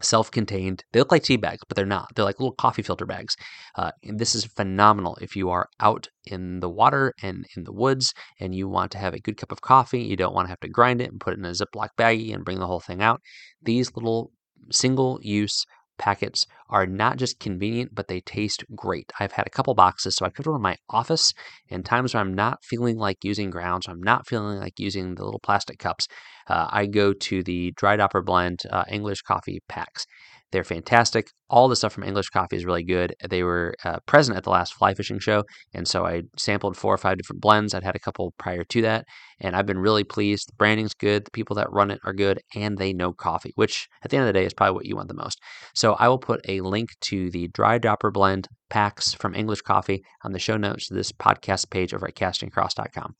self-contained. 0.00 0.84
They 0.92 0.98
look 0.98 1.12
like 1.12 1.22
tea 1.22 1.36
bags, 1.36 1.62
but 1.68 1.76
they're 1.76 1.86
not. 1.86 2.08
They're 2.14 2.24
like 2.24 2.38
little 2.38 2.54
coffee 2.54 2.82
filter 2.82 3.06
bags. 3.06 3.36
Uh, 3.76 3.92
and 4.04 4.18
this 4.18 4.34
is 4.34 4.44
phenomenal 4.44 5.16
if 5.20 5.36
you 5.36 5.50
are 5.50 5.68
out 5.80 6.08
in 6.26 6.60
the 6.60 6.68
water 6.68 7.12
and 7.22 7.46
in 7.56 7.64
the 7.64 7.72
woods 7.72 8.12
and 8.40 8.54
you 8.54 8.68
want 8.68 8.92
to 8.92 8.98
have 8.98 9.14
a 9.14 9.20
good 9.20 9.36
cup 9.36 9.52
of 9.52 9.60
coffee. 9.60 10.02
You 10.02 10.16
don't 10.16 10.34
want 10.34 10.46
to 10.46 10.50
have 10.50 10.60
to 10.60 10.68
grind 10.68 11.00
it 11.00 11.10
and 11.10 11.20
put 11.20 11.32
it 11.32 11.38
in 11.38 11.44
a 11.44 11.50
Ziploc 11.50 11.88
baggie 11.98 12.34
and 12.34 12.44
bring 12.44 12.58
the 12.58 12.66
whole 12.66 12.80
thing 12.80 13.02
out. 13.02 13.20
These 13.62 13.94
little 13.96 14.32
single-use 14.70 15.64
packets 15.98 16.46
are 16.68 16.86
not 16.86 17.16
just 17.16 17.40
convenient, 17.40 17.94
but 17.94 18.08
they 18.08 18.20
taste 18.20 18.64
great. 18.74 19.12
I've 19.20 19.32
had 19.32 19.46
a 19.46 19.50
couple 19.50 19.74
boxes, 19.74 20.16
so 20.16 20.26
I 20.26 20.30
put 20.30 20.44
them 20.44 20.54
in 20.54 20.62
my 20.62 20.76
office. 20.90 21.32
And 21.70 21.84
times 21.84 22.14
where 22.14 22.20
I'm 22.20 22.34
not 22.34 22.64
feeling 22.64 22.98
like 22.98 23.24
using 23.24 23.50
grounds, 23.50 23.86
I'm 23.88 24.02
not 24.02 24.26
feeling 24.26 24.58
like 24.58 24.78
using 24.78 25.14
the 25.14 25.24
little 25.24 25.40
plastic 25.40 25.78
cups, 25.78 26.08
uh, 26.48 26.68
I 26.70 26.86
go 26.86 27.12
to 27.12 27.42
the 27.42 27.72
Dry 27.72 27.96
Dropper 27.96 28.22
Blend 28.22 28.62
uh, 28.70 28.84
Angler's 28.88 29.22
coffee 29.22 29.62
packs. 29.68 30.06
They're 30.52 30.64
fantastic. 30.64 31.30
All 31.50 31.68
the 31.68 31.76
stuff 31.76 31.92
from 31.92 32.04
Angler's 32.04 32.28
Coffee 32.28 32.56
is 32.56 32.64
really 32.64 32.84
good. 32.84 33.14
They 33.28 33.42
were 33.42 33.74
uh, 33.84 33.98
present 34.06 34.36
at 34.36 34.44
the 34.44 34.50
last 34.50 34.74
fly 34.74 34.94
fishing 34.94 35.18
show, 35.18 35.44
and 35.74 35.86
so 35.88 36.06
I 36.06 36.22
sampled 36.36 36.76
four 36.76 36.94
or 36.94 36.98
five 36.98 37.18
different 37.18 37.42
blends. 37.42 37.74
I'd 37.74 37.82
had 37.82 37.96
a 37.96 38.00
couple 38.00 38.32
prior 38.38 38.62
to 38.64 38.82
that, 38.82 39.06
and 39.40 39.56
I've 39.56 39.66
been 39.66 39.78
really 39.78 40.04
pleased. 40.04 40.48
The 40.48 40.56
branding's 40.56 40.94
good, 40.94 41.24
the 41.24 41.30
people 41.32 41.56
that 41.56 41.72
run 41.72 41.90
it 41.90 42.00
are 42.04 42.12
good, 42.12 42.40
and 42.54 42.78
they 42.78 42.92
know 42.92 43.12
coffee, 43.12 43.52
which 43.56 43.88
at 44.04 44.10
the 44.10 44.16
end 44.16 44.22
of 44.22 44.32
the 44.32 44.38
day 44.38 44.46
is 44.46 44.54
probably 44.54 44.74
what 44.74 44.86
you 44.86 44.96
want 44.96 45.08
the 45.08 45.14
most. 45.14 45.40
So 45.74 45.94
I 45.94 46.08
will 46.08 46.18
put 46.18 46.40
a 46.48 46.60
link 46.60 46.90
to 47.02 47.30
the 47.30 47.48
Dry 47.48 47.78
Dropper 47.78 48.12
Blend 48.12 48.48
packs 48.70 49.14
from 49.14 49.34
Angler's 49.34 49.62
Coffee 49.62 50.04
on 50.22 50.32
the 50.32 50.38
show 50.38 50.56
notes 50.56 50.88
to 50.88 50.94
this 50.94 51.12
podcast 51.12 51.70
page 51.70 51.92
over 51.92 52.06
at 52.06 52.14
castingacross.com. 52.14 53.14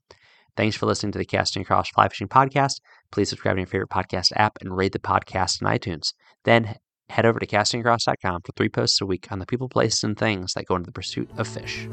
Thanks 0.56 0.76
for 0.76 0.86
listening 0.86 1.12
to 1.12 1.18
the 1.18 1.24
Casting 1.24 1.62
Across 1.62 1.90
Fly 1.90 2.08
Fishing 2.08 2.28
Podcast. 2.28 2.80
Please 3.10 3.28
subscribe 3.28 3.56
to 3.56 3.60
your 3.60 3.66
favorite 3.66 3.90
podcast 3.90 4.32
app 4.36 4.56
and 4.60 4.74
rate 4.74 4.92
the 4.92 4.98
podcast 4.98 5.62
on 5.62 5.70
iTunes. 5.70 6.14
Then 6.44 6.76
head 7.09 7.27
over 7.27 7.38
to 7.38 7.47
castingacross.com 7.47 8.42
for 8.42 8.53
three 8.53 8.69
posts 8.69 9.01
a 9.01 9.07
week 9.07 9.31
on 9.31 9.38
the 9.38 9.47
people, 9.47 9.69
places, 9.69 10.05
and 10.05 10.19
things 10.19 10.55
that 10.55 10.66
go 10.66 10.77
into 10.77 10.87
the 10.87 10.92
pursuit 10.92 11.29
of 11.38 11.47
fish. 11.47 11.88